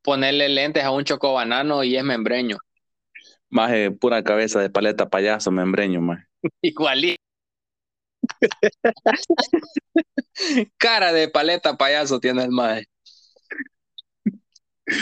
[0.01, 2.57] ponerle lentes a un chocobanano y es membreño.
[3.49, 6.23] Más pura cabeza de paleta payaso, membreño, más.
[6.61, 7.21] Igualito.
[10.77, 12.85] Cara de paleta payaso tiene el maje.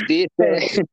[0.08, 0.30] Dice,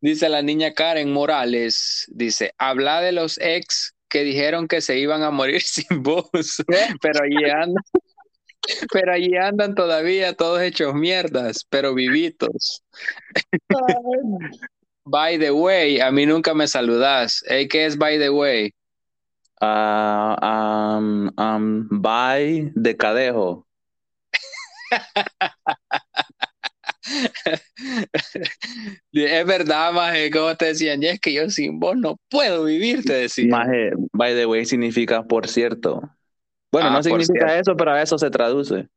[0.00, 5.22] dice la niña Karen Morales, dice, habla de los ex que dijeron que se iban
[5.22, 6.62] a morir sin voz,
[7.00, 7.82] pero allí andan,
[8.92, 12.82] pero allí andan todavía todos hechos mierdas, pero vivitos.
[15.04, 17.44] by the way, a mí nunca me saludas.
[17.48, 18.72] ¿Qué es by the way?
[19.60, 23.66] Uh, um, um, by de cadejo.
[29.12, 33.04] es verdad, Maje, como te decían, y es que yo sin vos no puedo vivir,
[33.04, 33.48] te decía.
[33.48, 36.08] Maje, by the way significa por cierto.
[36.70, 38.88] Bueno, no ah, significa eso, pero a eso se traduce.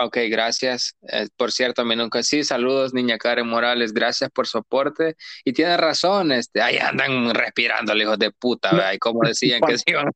[0.00, 0.94] Ok, gracias.
[1.10, 5.16] Eh, por cierto, a mí nunca sí, saludos, niña Karen Morales, gracias por su aporte.
[5.44, 8.92] Y tiene razón, este, ahí andan respirando, hijos de puta, ¿verdad?
[8.92, 10.10] Y como decían que se iban.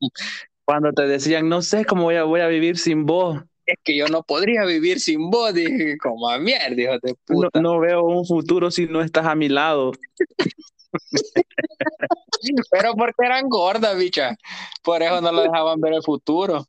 [0.64, 3.96] Cuando te decían, no sé cómo voy a, voy a vivir sin vos, es que
[3.96, 7.60] yo no podría vivir sin vos, dije, como a mierda, hijo de No, puta.
[7.60, 9.92] no veo un futuro si no estás a mi lado.
[12.70, 14.36] Pero porque eran gordas, bicha.
[14.82, 16.66] Por eso no lo dejaban ver el futuro.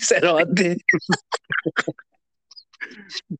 [0.00, 0.76] Cerote.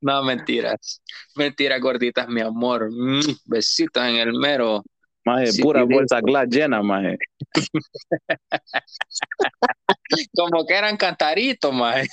[0.01, 1.03] No, mentiras.
[1.37, 2.91] Mentiras gorditas, mi amor.
[2.91, 4.83] Mm, besitos en el mero.
[5.25, 7.19] Maje, Sí, pura bolsa glass llena, maje.
[10.37, 12.09] Como que eran cantaritos, maje.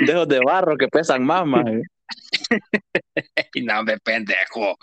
[0.00, 1.82] Dedos de barro que pesan más, maje.
[3.54, 4.76] Y no, me pendejo.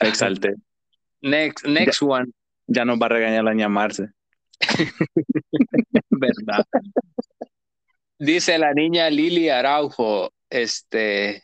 [0.00, 0.54] Me exalté.
[1.20, 2.26] Next, next one,
[2.66, 4.08] Ya nos va a regañar la ñamarse.
[6.10, 6.64] ¿verdad?
[8.18, 11.42] Dice la niña Lili Araujo, este,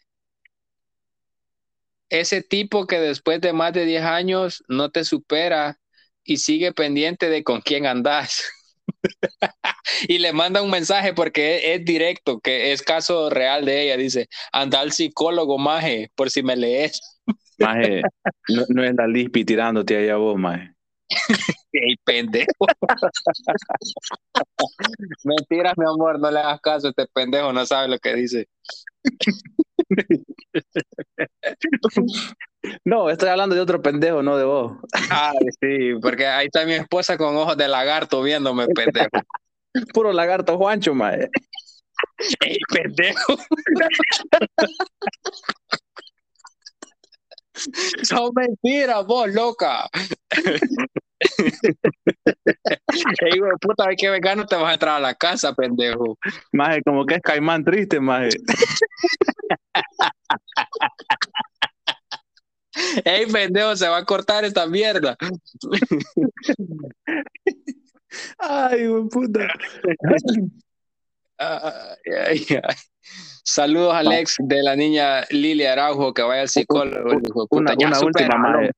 [2.09, 5.79] ese tipo que después de más de 10 años no te supera
[6.25, 8.45] y sigue pendiente de con quién andas.
[10.09, 13.97] y le manda un mensaje porque es, es directo, que es caso real de ella.
[13.97, 17.01] Dice, anda al psicólogo, maje, por si me lees.
[17.59, 18.03] Maje,
[18.49, 20.75] no, no Lispi tirándote allá vos, maje.
[21.73, 22.67] ¡Ey, pendejo!
[25.25, 28.49] Mentiras, mi amor, no le hagas caso, este pendejo no sabe lo que dice.
[32.85, 34.75] No, estoy hablando de otro pendejo, no de vos.
[35.11, 39.09] Ah, sí, porque ahí está mi esposa con ojos de lagarto viéndome, pendejo.
[39.93, 41.29] Puro lagarto Juancho, maje.
[42.41, 43.37] ¡Ey, pendejo!
[48.03, 49.89] Son mentiras, vos, loca.
[53.21, 56.19] Ey, güey, puta, hay que vengar, no te vas a entrar a la casa, pendejo.
[56.53, 58.31] Maje, como que es caimán triste, maje.
[63.05, 65.17] Ey, pendejo, se va a cortar esta mierda.
[68.39, 69.49] Ay, güey, puta.
[71.39, 72.77] Ay, ay, ay.
[73.45, 77.21] Saludos, Alex, de la niña Lili Araujo, que vaya al psicólogo.
[77.51, 78.71] Una, Ya una última,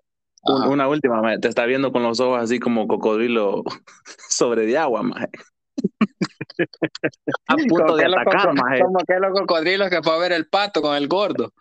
[0.47, 0.69] Ajá.
[0.69, 1.39] Una última, maje.
[1.39, 3.63] Te está viendo con los ojos así como cocodrilo
[4.29, 5.29] sobre de agua, maje.
[7.49, 8.19] A punto Como de los
[8.55, 8.81] maje.
[8.83, 11.53] Como que los cocodrilos que fue a ver el pato con el gordo.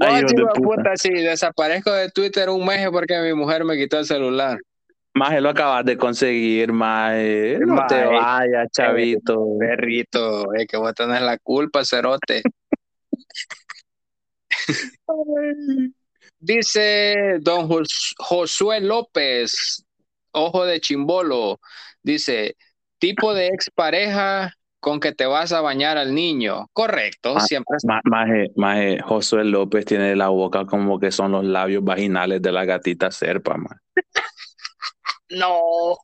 [0.00, 0.52] Ay, puta.
[0.54, 4.58] puta, sí, desaparezco de Twitter un mes porque mi mujer me quitó el celular.
[5.14, 7.58] Maje, lo acabas de conseguir, maje.
[7.60, 9.46] No te vayas, chavito.
[9.58, 12.42] Perrito, es que vos tenés la culpa, cerote.
[16.40, 19.84] Dice don Jos- Josué López,
[20.32, 21.60] ojo de chimbolo,
[22.02, 22.56] dice,
[22.98, 26.66] tipo de expareja con que te vas a bañar al niño.
[26.72, 27.76] Correcto, Ah, siempre.
[27.84, 32.50] Ma- Maje, maje, Josué López tiene la boca como que son los labios vaginales de
[32.50, 33.78] la gatita serpa, maje.
[35.32, 35.96] No.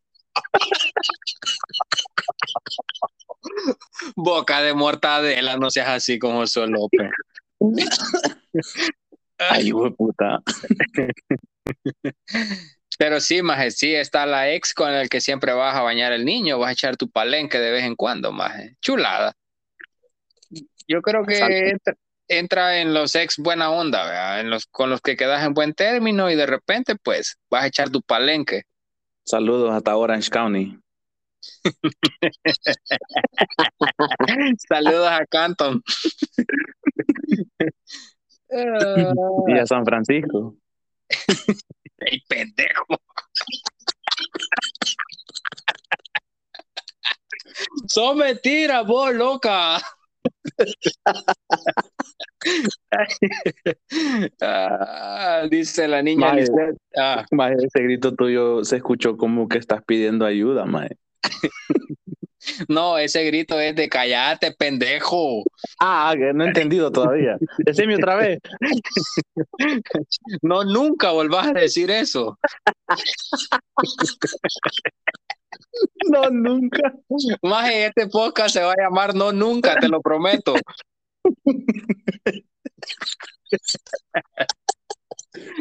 [4.16, 7.10] Boca de mortadela, no seas así como Josué López.
[9.38, 10.42] Ay, hijo de puta.
[12.98, 16.24] Pero sí, maje, sí, está la ex con el que siempre vas a bañar el
[16.24, 18.76] niño, vas a echar tu palenque de vez en cuando, maje.
[18.80, 19.34] Chulada.
[20.88, 21.94] Yo creo que entra,
[22.26, 24.40] entra en los ex buena onda, ¿verdad?
[24.40, 27.66] En los, con los que quedas en buen término y de repente, pues, vas a
[27.68, 28.64] echar tu palenque.
[29.28, 30.80] Saludos hasta Orange County.
[34.66, 35.82] Saludos a Canton.
[39.46, 40.56] Y a San Francisco.
[41.98, 42.96] ¡Ey, pendejo!
[47.88, 49.78] Son mentiras, vos, loca.
[54.40, 56.34] Ah, dice la niña.
[56.96, 60.96] Ah, ese grito tuyo se escuchó como que estás pidiendo ayuda, maje.
[62.68, 65.42] no, ese grito es de cállate, pendejo.
[65.80, 67.36] Ah, que no he entendido todavía.
[67.58, 68.38] Decime otra vez.
[70.42, 72.38] No, nunca volvás a decir eso.
[76.10, 76.92] No, nunca.
[77.42, 80.54] Más este podcast se va a llamar No Nunca, te lo prometo.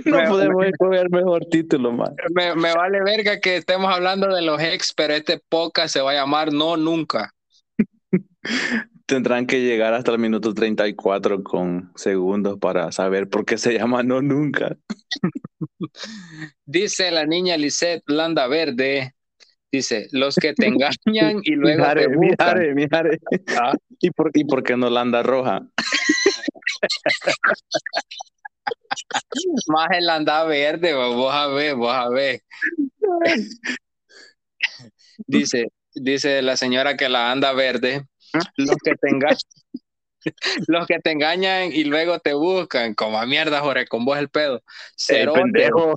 [0.06, 1.92] No Me- podemos escoger mejor título.
[1.92, 6.12] Me, me vale verga que estemos hablando de los ex, pero este podcast se va
[6.12, 7.34] a llamar No Nunca.
[9.06, 14.04] Tendrán que llegar hasta el minuto 34 con segundos para saber por qué se llama
[14.04, 14.78] No Nunca.
[16.66, 19.14] Dice la niña Lisette Landa Verde.
[19.72, 22.20] Dice, los que te engañan y luego Mijare, te buscan.
[22.20, 23.20] mijare, mijare.
[23.60, 23.74] Ah.
[24.00, 25.68] ¿Y por, ¿Y por qué no la anda roja?
[29.68, 32.42] Más el anda verde, vos a ver, vos a ver.
[35.26, 38.06] Dice, dice la señora que la anda verde,
[38.56, 39.38] los que te engañan,
[40.68, 44.30] los que te engañan y luego te buscan, como a mierda, Jorge, con vos el
[44.30, 44.62] pedo.
[44.98, 45.42] Cerote.
[45.42, 45.94] pendejo.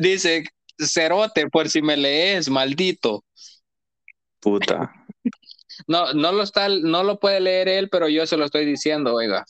[0.00, 0.44] Dice,
[0.86, 3.24] cerote, por si me lees, maldito.
[4.40, 4.92] Puta.
[5.86, 9.14] No, no lo está, no lo puede leer él, pero yo se lo estoy diciendo,
[9.14, 9.44] oiga.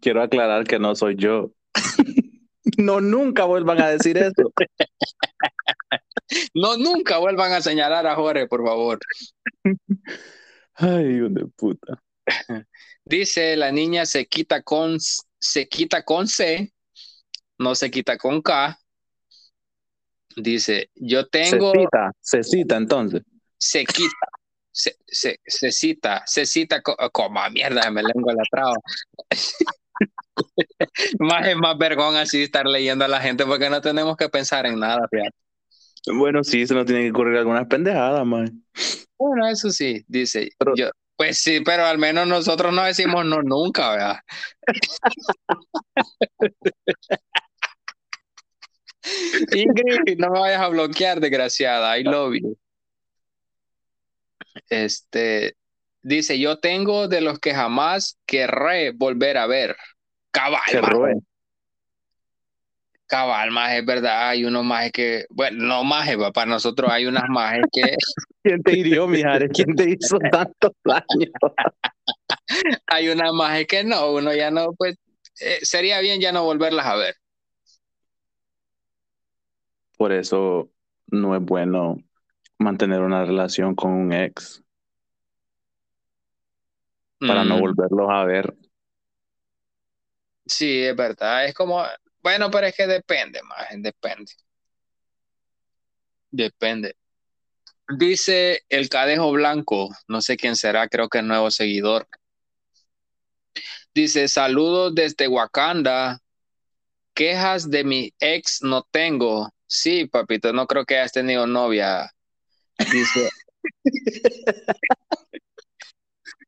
[0.00, 1.52] Quiero aclarar que no soy yo.
[2.78, 4.52] No, nunca vuelvan a decir eso.
[6.54, 8.98] No, nunca vuelvan a señalar a Jorge, por favor.
[10.74, 12.02] Ay, hijo de puta.
[13.04, 14.98] Dice la niña se quita con
[15.42, 16.72] se quita con C,
[17.58, 18.78] no se quita con K.
[20.36, 23.22] Dice, yo tengo Se cita, se cita entonces.
[23.58, 24.26] se quita,
[24.70, 28.74] se, se, se cita, se cita co- como a mierda, me lengua la traba.
[31.18, 34.64] más es más vergón así estar leyendo a la gente porque no tenemos que pensar
[34.66, 35.36] en nada, fíjate.
[36.14, 38.64] Bueno, sí, se nos tienen que ocurrir algunas pendejadas, man.
[39.18, 40.90] Bueno, eso sí, dice, Pero- yo,
[41.22, 44.16] pues sí, pero al menos nosotros no decimos no nunca, ¿verdad?
[49.54, 51.96] Ingrid, no me vayas a bloquear, desgraciada.
[51.96, 52.58] I love you.
[54.68, 55.54] Este
[56.02, 59.76] dice: Yo tengo de los que jamás querré volver a ver.
[60.32, 61.22] Cabal,
[63.12, 64.30] Maje, cabal, más es verdad.
[64.30, 67.94] Hay unos más que, bueno, no más, para nosotros hay unas más que
[68.42, 69.50] ¿Quién te hirió, Mijares?
[69.54, 71.30] ¿Quién te hizo tanto daño?
[72.86, 74.96] hay unas más que no, uno ya no, pues
[75.40, 77.14] eh, sería bien ya no volverlas a ver.
[79.96, 80.70] Por eso
[81.06, 81.98] no es bueno
[82.58, 84.62] mantener una relación con un ex
[87.18, 87.60] para no Mm.
[87.60, 88.54] volverlos a ver.
[90.46, 91.46] Sí, es verdad.
[91.46, 91.84] Es como,
[92.22, 94.32] bueno, pero es que depende, más, depende.
[96.30, 96.96] Depende.
[97.98, 102.08] Dice el Cadejo Blanco, no sé quién será, creo que es nuevo seguidor.
[103.94, 106.18] Dice, saludos desde Wakanda.
[107.14, 109.50] Quejas de mi ex no tengo.
[109.66, 112.10] Sí, papito, no creo que hayas tenido novia.
[112.78, 113.28] Dice,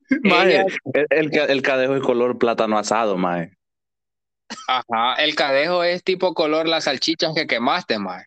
[0.94, 3.56] el, el, ca- el cadejo es color plátano asado, maje.
[4.68, 8.24] Ajá, el Cadejo es tipo color las salchichas que quemaste, más.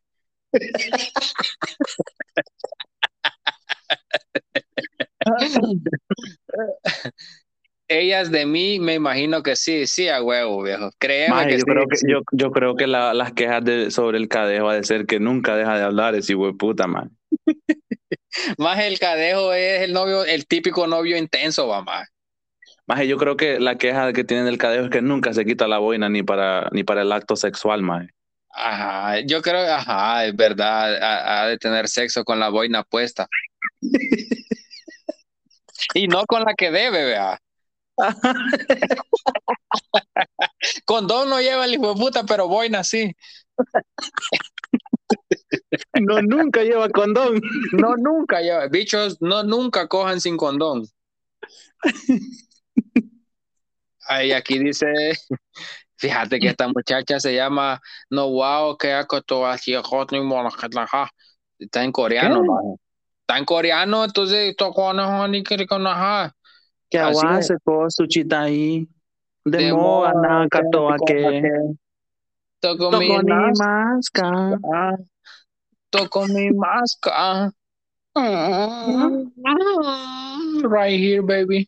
[7.90, 10.90] Ellas de mí, me imagino que sí, sí, a huevo, viejo.
[11.00, 12.06] Créeme que yo, sí, creo que, sí.
[12.10, 15.20] yo, yo creo que la- las quejas de, sobre el cadejo ha de ser que
[15.20, 17.16] nunca deja de hablar ese hijo de puta, man.
[18.58, 22.06] Más el cadejo es el novio, el típico novio intenso, mamá.
[22.88, 25.68] Maje, yo creo que la queja que tiene del cadejo es que nunca se quita
[25.68, 28.10] la boina ni para, ni para el acto sexual, maje.
[28.50, 33.28] Ajá, yo creo, ajá, es verdad, ha, ha de tener sexo con la boina puesta.
[35.94, 37.40] Y no con la que debe, vea.
[40.86, 43.14] Condón no lleva el hijo de puta, pero boina sí.
[46.00, 47.42] No, nunca lleva condón.
[47.74, 48.68] No, nunca lleva.
[48.68, 50.86] Bichos, no, nunca cojan sin condón.
[54.08, 54.86] Ahí aquí dice,
[55.98, 58.94] fíjate que esta muchacha se llama No wow, que
[59.46, 59.74] así
[61.60, 62.42] Está en coreano.
[63.22, 66.34] Está en coreano, entonces tocó no ni que con ajá.
[66.90, 67.48] Que Así agua es.
[67.48, 68.88] se con su chita ahí.
[69.44, 71.42] De, moda, nada, catoa que.
[72.60, 74.60] Toco Toco mi ni mas- masca.
[74.74, 74.96] ah,
[75.90, 77.52] Toco mi masca.
[78.16, 79.32] Mm,
[80.64, 81.68] Right here, baby.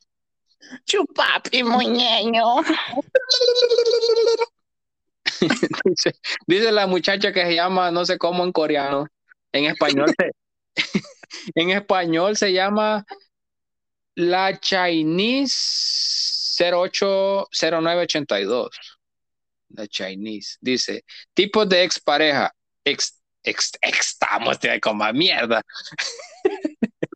[0.85, 2.63] Chupapi, muñeño.
[5.85, 6.11] Dice,
[6.47, 9.07] dice la muchacha que se llama, no sé cómo en coreano.
[9.51, 10.31] En español se,
[11.55, 13.05] en español se llama
[14.15, 15.55] la Chinese
[16.59, 18.69] 080982.
[19.69, 20.57] La Chinese.
[20.61, 21.03] Dice,
[21.33, 22.51] tipos de expareja.
[22.83, 25.61] Ex, ex, ex- estamos de como mierda.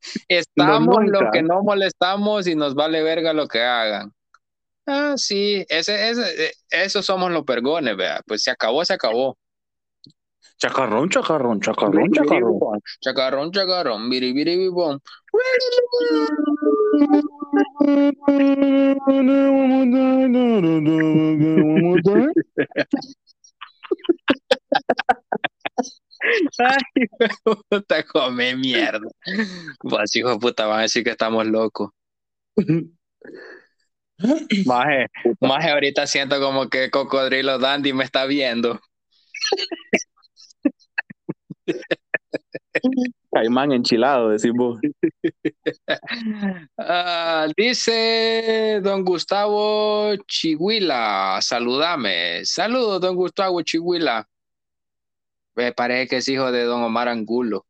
[0.28, 1.22] estamos nunca.
[1.22, 4.12] lo que no molestamos y nos vale verga lo que hagan.
[4.86, 8.22] Ah, sí, ese, ese, eh, esos somos los pergones, vea.
[8.28, 9.38] Pues se acabó, se acabó.
[10.58, 12.82] Chacarrón, chacarrón, chacarrón, chacarrón.
[13.02, 15.00] Chacarrón, chacarrón, biribiribibom.
[26.60, 27.08] Ay,
[27.70, 29.08] puta, come mierda.
[29.80, 31.90] Pues hijo de puta, van a decir que estamos locos.
[34.66, 35.08] Maje,
[35.42, 38.80] maje, ahorita siento como que Cocodrilo Dandy me está viendo.
[43.34, 44.80] Caimán enchilado, decimos.
[46.78, 52.46] Ah, dice don Gustavo Chihuila, saludame.
[52.46, 54.28] Saludos, don Gustavo Chihuila.
[55.56, 57.66] Me parece que es hijo de don Omar Angulo.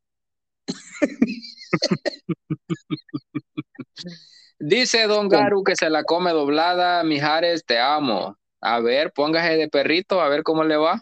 [4.59, 7.03] Dice Don Garu que se la come doblada.
[7.03, 8.37] Mijares, te amo.
[8.61, 11.01] A ver, póngase de perrito, a ver cómo le va.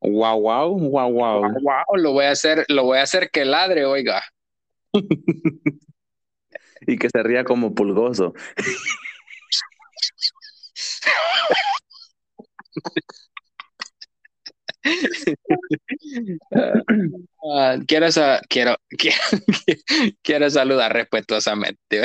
[0.00, 1.42] Guau, guau, guau, guau.
[1.96, 4.22] Lo voy a hacer, lo voy a hacer que ladre, oiga.
[6.86, 8.32] y que se ría como pulgoso.
[17.52, 18.06] Ah, quiero,
[18.48, 18.76] quiero,
[20.22, 22.02] quiero, saludar respetuosamente.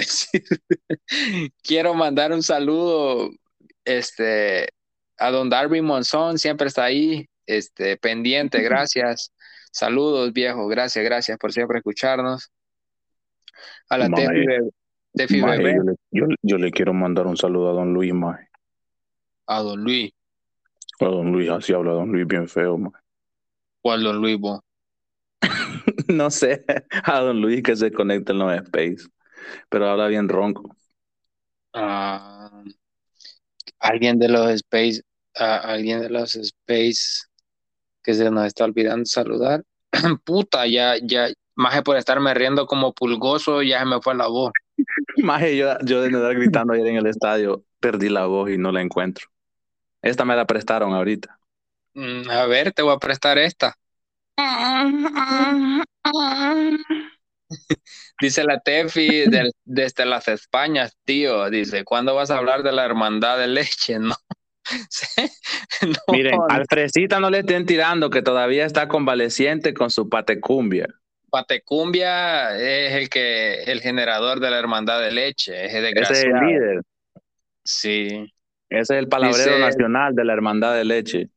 [1.63, 3.31] quiero mandar un saludo
[3.83, 4.69] este,
[5.17, 9.31] a don Darby Monzón, siempre está ahí, este, pendiente, gracias.
[9.71, 12.49] Saludos, viejo, gracias, gracias por siempre escucharnos.
[13.89, 14.09] A la
[15.15, 15.39] Tefi,
[16.11, 18.49] yo, yo, le quiero mandar un saludo a don Luis, Mae.
[19.47, 20.11] A don Luis.
[20.99, 22.91] A don Luis, así habla don Luis bien feo, Mae.
[23.81, 24.59] ¿Cuál don Luis, vos?
[26.07, 26.65] no sé,
[27.03, 29.07] a don Luis que se conecta en los Space,
[29.69, 30.75] pero habla bien ronco.
[31.73, 32.63] Ah,
[33.79, 35.01] alguien de los Space,
[35.33, 37.25] alguien de los Space
[38.03, 39.63] que se nos está olvidando saludar.
[40.23, 44.51] Puta, ya, ya, más por estarme riendo como pulgoso, ya se me fue la voz.
[45.23, 48.73] Más yo, yo de estar gritando ayer en el estadio, perdí la voz y no
[48.73, 49.27] la encuentro.
[50.05, 51.39] Esta me la prestaron ahorita.
[51.95, 53.75] Mm, a ver, te voy a prestar esta.
[58.21, 59.25] Dice la Tefi
[59.63, 61.49] desde las Españas, tío.
[61.49, 63.97] Dice, ¿cuándo vas a hablar de la hermandad de leche?
[65.81, 65.95] No.
[66.07, 70.87] Miren, al Fresita no le estén tirando que todavía está convaleciente con su patecumbia.
[71.29, 75.65] Patecumbia es el que el generador de la hermandad de leche.
[75.65, 76.81] Es Ese es el líder.
[77.63, 78.34] Sí.
[78.69, 81.29] Ese es el palabrero nacional de la hermandad de leche.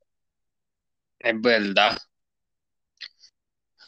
[1.18, 1.96] Es verdad.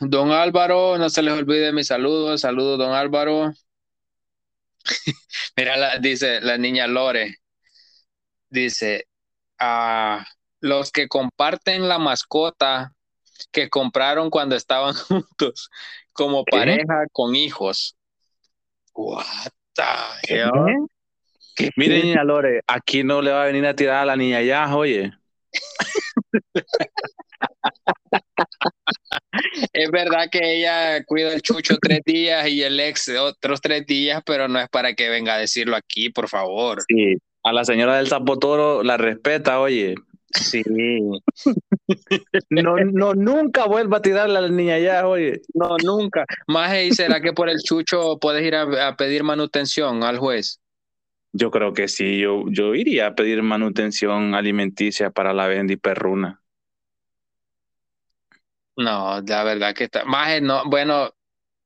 [0.01, 2.37] Don Álvaro, no se les olvide mi saludo.
[2.39, 3.53] Saludos, don Álvaro.
[5.57, 7.37] Mira, dice la niña Lore.
[8.49, 9.07] Dice,
[9.59, 10.27] a
[10.61, 12.93] los que comparten la mascota
[13.53, 15.71] que compraron cuando estaban juntos,
[16.13, 17.97] como pareja con hijos.
[18.95, 19.25] What
[19.75, 20.87] the
[21.77, 24.75] Mire, niña Lore, aquí no le va a venir a tirar a la niña ya,
[24.75, 25.13] oye.
[29.73, 34.23] es verdad que ella cuida el chucho tres días y el ex otros tres días,
[34.25, 36.83] pero no es para que venga a decirlo aquí, por favor.
[36.89, 39.95] Sí, a la señora del Zapotoro la respeta, oye.
[40.33, 40.63] Sí.
[42.51, 45.41] No, no, nunca vuelva a tirarle a la niña ya, oye.
[45.55, 46.25] No, nunca.
[46.47, 50.61] Más, ¿y será que por el chucho puedes ir a, pedir manutención al juez?
[51.33, 56.41] Yo creo que sí, yo, yo iría a pedir manutención alimenticia para la Bendy Perruna.
[58.77, 60.05] No, la verdad que está.
[60.05, 61.11] Más, no, bueno,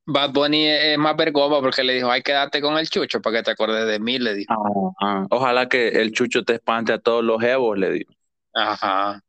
[0.06, 3.42] Bad Bunny es más vergoba porque le dijo, ay, quédate con el chucho para que
[3.44, 4.94] te acordes de mí, le dijo.
[5.30, 8.12] Ojalá que el chucho te espante a todos los evos, le dijo.
[8.52, 9.22] Ajá.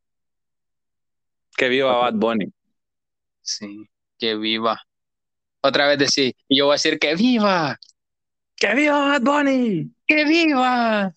[1.56, 2.52] Que viva Bad Bunny.
[3.42, 4.82] Sí, que viva.
[5.62, 7.80] Otra vez decir, y yo voy a decir que viva.
[8.58, 9.95] Que viva Bad Bunny.
[10.08, 11.14] Que viva.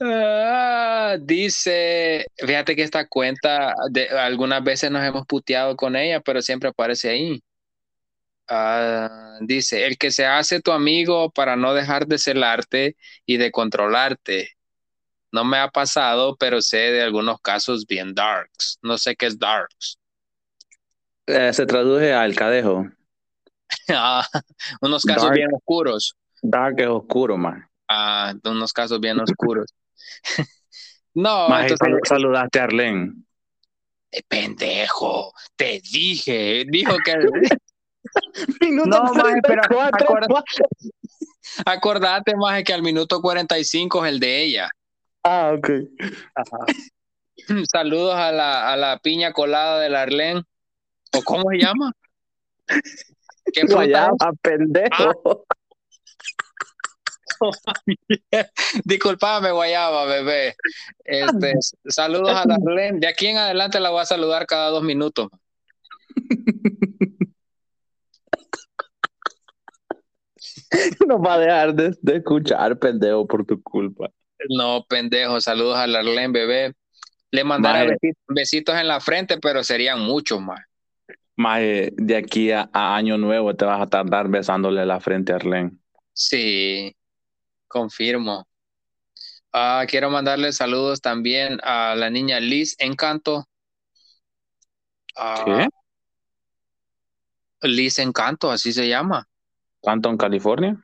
[0.00, 6.42] Ah, dice, fíjate que esta cuenta, de, algunas veces nos hemos puteado con ella, pero
[6.42, 7.40] siempre aparece ahí.
[8.48, 13.50] Ah, dice, el que se hace tu amigo para no dejar de celarte y de
[13.50, 14.50] controlarte.
[15.32, 18.78] No me ha pasado, pero sé de algunos casos bien darks.
[18.82, 19.98] No sé qué es darks.
[21.26, 22.86] Eh, se traduce al cadejo.
[23.88, 24.24] Ah,
[24.80, 26.14] unos casos bien oscuros.
[26.40, 27.68] Dark es oscuro, man.
[27.88, 29.74] Ah, unos casos bien oscuros.
[31.14, 33.12] no, entonces, saludaste a Arlene.
[34.12, 37.16] Eh, pendejo, te dije, dijo que
[38.60, 39.12] minuto no,
[41.64, 44.70] acordate, más que al minuto 45 es el de ella.
[45.24, 45.70] Ah, ok.
[47.70, 50.42] Saludos a la, a la piña colada de la Arlene.
[51.12, 51.92] ¿O cómo se llama?
[53.52, 55.46] ¿Qué llama, pendejo?
[58.84, 60.54] Disculpame, Guayaba, bebé.
[61.04, 61.52] Este,
[61.86, 62.56] saludos a la
[62.92, 65.28] De aquí en adelante la voy a saludar cada dos minutos.
[71.06, 74.10] no va a dejar de, escuchar, pendejo, por tu culpa.
[74.48, 76.72] No, pendejo, saludos a la bebé.
[77.30, 77.98] Le mandaré
[78.28, 80.60] besitos, en la frente, pero serían muchos más.
[81.36, 85.72] Más de aquí a, Año Nuevo te vas a tardar besándole la frente a Arlene.
[86.14, 86.96] Sí,
[87.68, 88.46] confirmo.
[89.52, 93.44] Ah, quiero mandarle saludos también a la niña Liz Encanto.
[95.14, 95.14] ¿Qué?
[95.16, 95.68] Ah,
[97.62, 99.26] Liz Encanto, así se llama.
[99.82, 100.76] en California?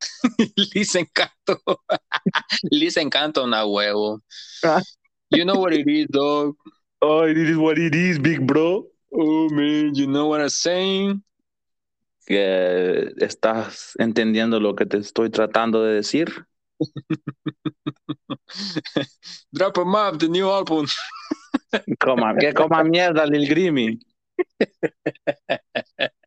[0.74, 1.60] Liz Encanto.
[2.70, 4.22] Liz Encanto, una huevo.
[4.62, 4.80] Ah.
[5.30, 6.56] You know what it is, dog.
[7.02, 8.86] Oh, it is what it is, big bro.
[9.10, 11.22] Oh, man, you know what I'm saying?
[12.26, 16.46] Que estás entendiendo lo que te estoy tratando de decir.
[19.52, 20.86] Drop em up, the new album.
[22.00, 23.98] Coma, que coma mierda, Lil Grimmy.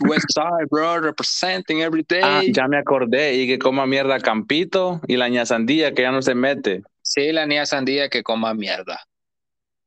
[0.00, 2.20] West Side, bro, representing every day.
[2.22, 3.34] Ah, ya me acordé.
[3.34, 6.82] Y que coma mierda Campito y la ña Sandía, que ya no se mete.
[7.02, 9.00] Sí, la niña Sandía que coma mierda.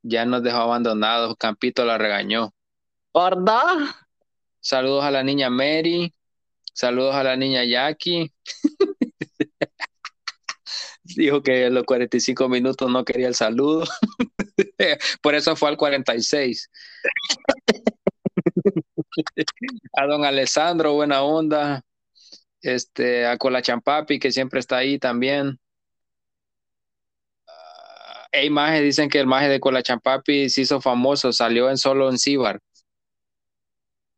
[0.08, 1.34] Ya nos dejó abandonados.
[1.36, 2.54] Campito la regañó.
[3.12, 3.74] ¿Verdad?
[4.60, 6.14] Saludos a la niña Mary.
[6.72, 8.32] Saludos a la niña Jackie.
[11.02, 13.84] Dijo que en los 45 minutos no quería el saludo.
[15.22, 16.70] Por eso fue al 46.
[19.96, 21.82] a don Alessandro, buena onda.
[22.60, 25.58] Este, a Cola Champapi, que siempre está ahí también.
[28.32, 32.08] Hay maje, dicen que el maje de Cola Champapi se hizo famoso, salió en solo
[32.10, 32.60] en Cibar.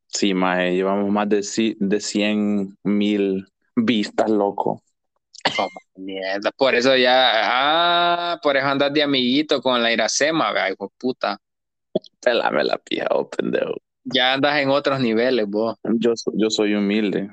[0.06, 3.46] Sí, maje, llevamos más de, de 100 mil
[3.76, 4.82] vistas, loco.
[5.58, 7.30] Oh, mierda, por eso ya,
[8.32, 11.38] ah, por eso andas de amiguito con la Iracema, vea, hijo puta.
[12.20, 13.74] Pelame la pija, oh, pendejo.
[14.04, 15.76] Ya andas en otros niveles, vos.
[15.84, 17.30] Yo, yo soy humilde.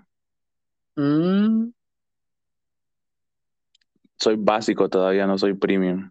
[0.96, 1.70] Mm.
[4.18, 6.10] Soy básico todavía, no soy premium.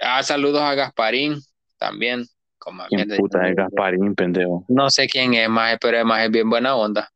[0.00, 1.40] Ah, saludos a Gasparín
[1.78, 2.24] también.
[2.58, 4.64] Como ¿Quién puta es Gasparín, pendejo?
[4.68, 7.10] No sé quién es, más, pero más es bien buena onda.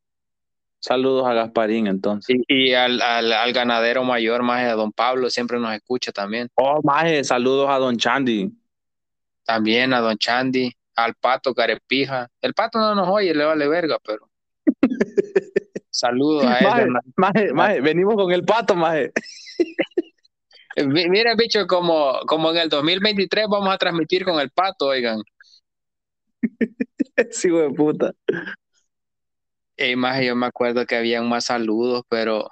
[0.79, 2.37] Saludos a Gasparín, entonces.
[2.49, 6.49] Y, al, al, ganadero mayor, más a don Pablo, siempre nos escucha también.
[6.55, 8.51] Oh, más saludos a don Chandy.
[9.45, 12.29] También a don Chandy, al pato Carepija.
[12.41, 14.29] El pato no nos oye, le vale verga, pero.
[15.91, 16.89] saludos a él.
[17.17, 19.13] Maje, maje, venimos con el pato, maje.
[20.77, 25.21] Mira, bicho, como, como en el 2023 vamos a transmitir con el pato, oigan.
[27.31, 28.13] sí, güey, puta.
[29.77, 32.49] Ey, más yo me acuerdo que habían más saludos, pero.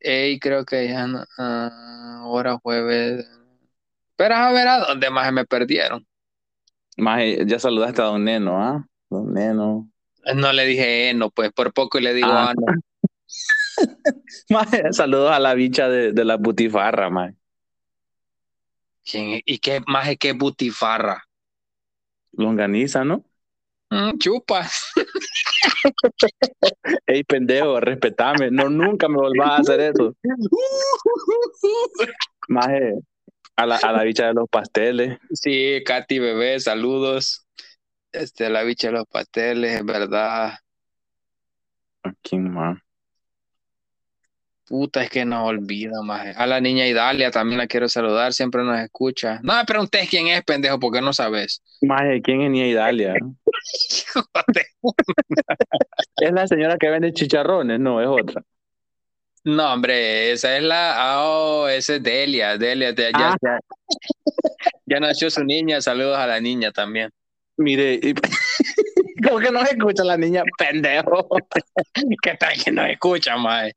[0.00, 3.26] Ey, creo que ya no, ah, ahora jueves.
[4.16, 6.06] Pero a ver a dónde más me perdieron.
[6.96, 8.86] Más ya saludaste a Don Neno, ¿ah?
[9.10, 9.90] Don Neno.
[10.34, 12.54] No le dije no, pues por poco le digo ah.
[14.92, 17.34] saludos a la bicha de, la butifarra, mae.
[19.04, 21.24] ¿Quién, ¿Y qué más que butifarra?
[22.32, 23.24] Longaniza, ¿no?
[23.90, 24.66] Mm, chupa.
[27.06, 28.50] Ey, pendejo, respetame.
[28.50, 30.14] No, nunca me volvás a hacer eso.
[32.48, 32.94] Maje,
[33.56, 35.18] a la, a la bicha de los pasteles.
[35.32, 37.46] Sí, Katy bebé, saludos.
[38.12, 40.58] Este, la bicha de los pasteles, es verdad.
[42.22, 42.78] quién más?
[44.66, 46.34] Puta, es que no olvido, más.
[46.36, 49.40] A la niña Idalia también la quiero saludar, siempre nos escucha.
[49.42, 51.62] No me preguntes quién es, pendejo, porque no sabes.
[51.82, 53.14] Maje, ¿quién es niña Idalia?
[56.16, 58.42] es la señora que vende chicharrones, no, es otra.
[59.44, 61.18] No, hombre, esa es la.
[61.18, 62.56] Oh, esa es Delia.
[62.56, 63.58] Delia, ya, ah.
[64.86, 65.82] ya, nació su niña.
[65.82, 67.10] Saludos a la niña también.
[67.58, 68.00] Mire,
[69.22, 71.28] ¿cómo que no escucha la niña, pendejo?
[72.22, 73.74] ¿Qué tal que no escucha, mae?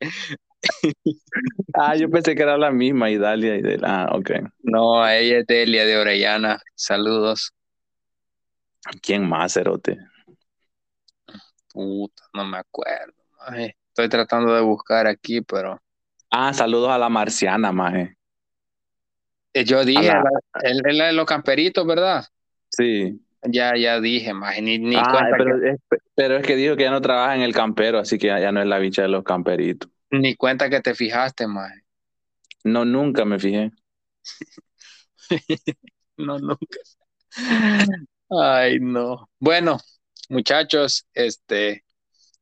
[1.74, 4.32] ah, yo pensé que era la misma, Idalia y de la, ah, ok.
[4.64, 6.60] No, ella es Delia de Orellana.
[6.76, 7.54] Saludos.
[9.02, 9.98] ¿Quién más, Cerote?
[11.74, 13.14] Puta, no me acuerdo.
[13.90, 15.80] Estoy tratando de buscar aquí, pero.
[16.30, 18.18] Ah, saludos a la marciana, maje.
[19.54, 22.26] Eh, yo dije, la de los camperitos, ¿verdad?
[22.70, 23.20] Sí.
[23.44, 25.80] Ya, ya dije, maje, ni, ni ah, pero, es,
[26.16, 28.62] pero es que dijo que ya no trabaja en el campero, así que ya no
[28.62, 29.90] es la bicha de los camperitos.
[30.12, 31.84] Ni cuenta que te fijaste, maje.
[32.64, 33.72] No, nunca me fijé.
[36.18, 36.80] no, nunca.
[38.30, 39.30] Ay, no.
[39.40, 39.78] Bueno,
[40.30, 41.84] muchachos, este,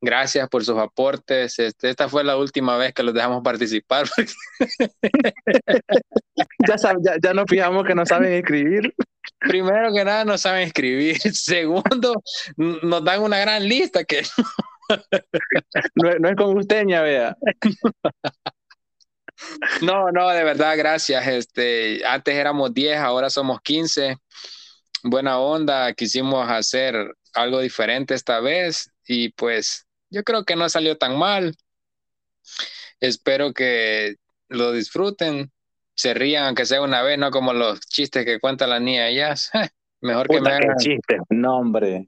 [0.06, 1.58] Gracias por sus aportes.
[1.58, 4.08] Este, esta fue la última vez que los dejamos participar.
[6.68, 8.94] ya, ya, ya nos fijamos que no saben escribir.
[9.40, 11.18] Primero que nada, no saben escribir.
[11.34, 12.22] Segundo,
[12.56, 14.22] nos dan una gran lista que...
[15.96, 17.38] no, no es con usted, ya vea.
[19.82, 21.28] No, no, de verdad, gracias.
[21.28, 24.18] Este, antes éramos 10, ahora somos 15.
[25.04, 30.98] Buena onda, quisimos hacer algo diferente esta vez y pues yo creo que no salió
[30.98, 31.56] tan mal.
[33.00, 34.16] Espero que
[34.48, 35.52] lo disfruten,
[35.96, 39.36] se rían aunque sea una vez, no como los chistes que cuenta la niña ya.
[40.02, 40.78] Mejor que me hagan...
[40.78, 42.08] chistes, no hombre.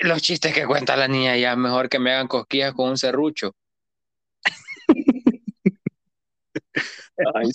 [0.00, 3.54] Los chistes que cuenta la niña ya, mejor que me hagan cosquillas con un serrucho.
[7.34, 7.50] Ay,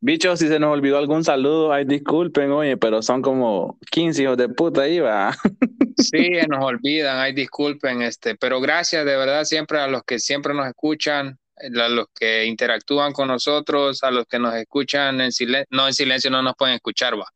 [0.00, 4.36] Bicho, si se nos olvidó algún saludo, ay, disculpen, oye, pero son como 15 hijos
[4.38, 5.36] de puta ahí, va.
[5.96, 10.52] Sí, nos olvidan, ay, disculpen, este, pero gracias de verdad siempre a los que siempre
[10.52, 15.68] nos escuchan, a los que interactúan con nosotros, a los que nos escuchan en silencio,
[15.70, 17.26] no, en silencio no nos pueden escuchar, va.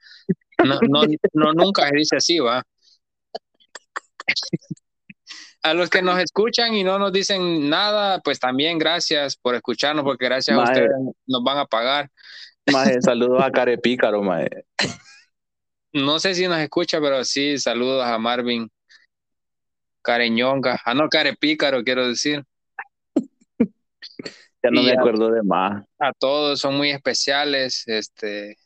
[0.65, 1.03] No, no,
[1.35, 2.65] no nunca se dice así, va
[5.63, 10.05] a los que nos escuchan y no nos dicen nada, pues también gracias por escucharnos,
[10.05, 10.91] porque gracias a ustedes
[11.27, 12.11] nos van a pagar.
[13.01, 14.49] Saludos a Carepícaro, mae.
[15.93, 18.71] No sé si nos escucha, pero sí, saludos a Marvin
[20.03, 20.81] Careñonga.
[20.85, 22.45] Ah, no, Carepícaro, quiero decir.
[24.63, 25.85] ya no me acuerdo de más.
[25.99, 27.85] A todos, son muy especiales.
[27.87, 28.57] Este,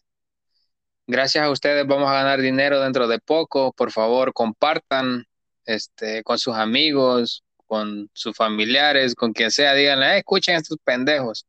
[1.06, 3.72] gracias a ustedes vamos a ganar dinero dentro de poco.
[3.72, 5.24] Por favor, compartan
[5.66, 10.78] este, con sus amigos, con sus familiares, con quien sea, díganle, eh, escuchen a estos
[10.84, 11.46] pendejos.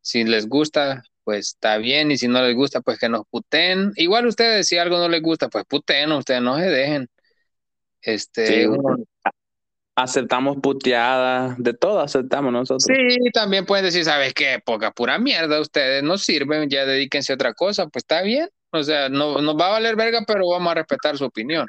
[0.00, 3.92] Si les gusta, pues está bien, y si no les gusta, pues que nos puten.
[3.96, 7.08] Igual ustedes, si algo no les gusta, pues puten, ustedes no se dejen.
[8.02, 8.68] Este,
[9.96, 12.84] aceptamos puteadas, de todo aceptamos nosotros.
[12.84, 14.60] Sí, también pueden decir, ¿sabes qué?
[14.64, 18.48] Poca pura mierda, ustedes no sirven, ya dedíquense a otra cosa, pues está bien.
[18.70, 21.66] O sea, no nos va a valer verga, pero vamos a respetar su opinión.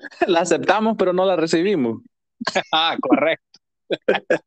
[0.26, 2.02] La aceptamos, pero no la recibimos.
[2.72, 3.60] ah, correcto.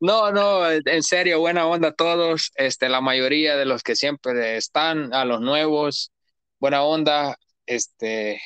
[0.00, 2.50] no, no, en serio, buena onda a todos.
[2.56, 6.10] Este, la mayoría de los que siempre están, a los nuevos,
[6.58, 7.36] buena onda.
[7.66, 8.40] Este,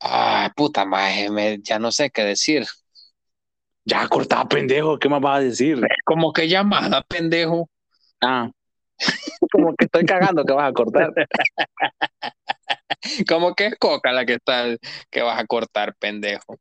[0.00, 2.66] ah, puta madre, ya no sé qué decir.
[3.84, 5.80] Ya cortaba, pendejo, ¿qué más vas a decir?
[6.04, 7.68] Como que llamada, pendejo.
[8.20, 8.50] Ah,
[9.50, 11.12] como que estoy cagando que vas a cortar.
[13.28, 14.66] Como que es coca la que está,
[15.10, 16.58] que vas a cortar, pendejo.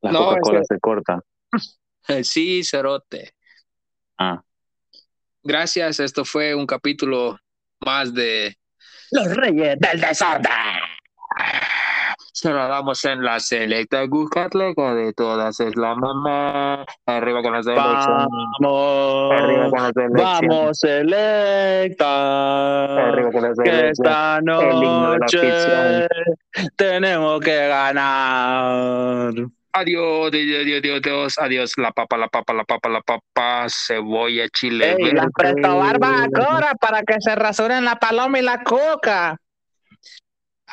[0.00, 1.20] La Coca-Cola se corta.
[2.22, 3.32] Sí, cerote.
[4.16, 4.40] Ah.
[5.42, 7.36] Gracias, esto fue un capítulo
[7.84, 8.56] más de
[9.10, 10.52] Los Reyes del Desorden.
[12.36, 16.84] Se la damos en la selecta Guscatleca de todas, es la mamá.
[17.06, 18.28] Arriba con la selección.
[18.60, 19.32] Vamos.
[19.40, 20.48] Arriba con la selección.
[20.50, 22.04] Vamos, selecta.
[23.08, 23.80] Arriba con la selección.
[23.80, 26.08] Que esta noche
[26.76, 29.32] tenemos que ganar.
[29.72, 34.94] Adiós, adiós, adiós, adiós, adiós, la papa, la papa, la papa, la papa, cebolla, chile.
[34.98, 39.38] Ey, la presto barba ahora para que se rasuren la paloma y la coca.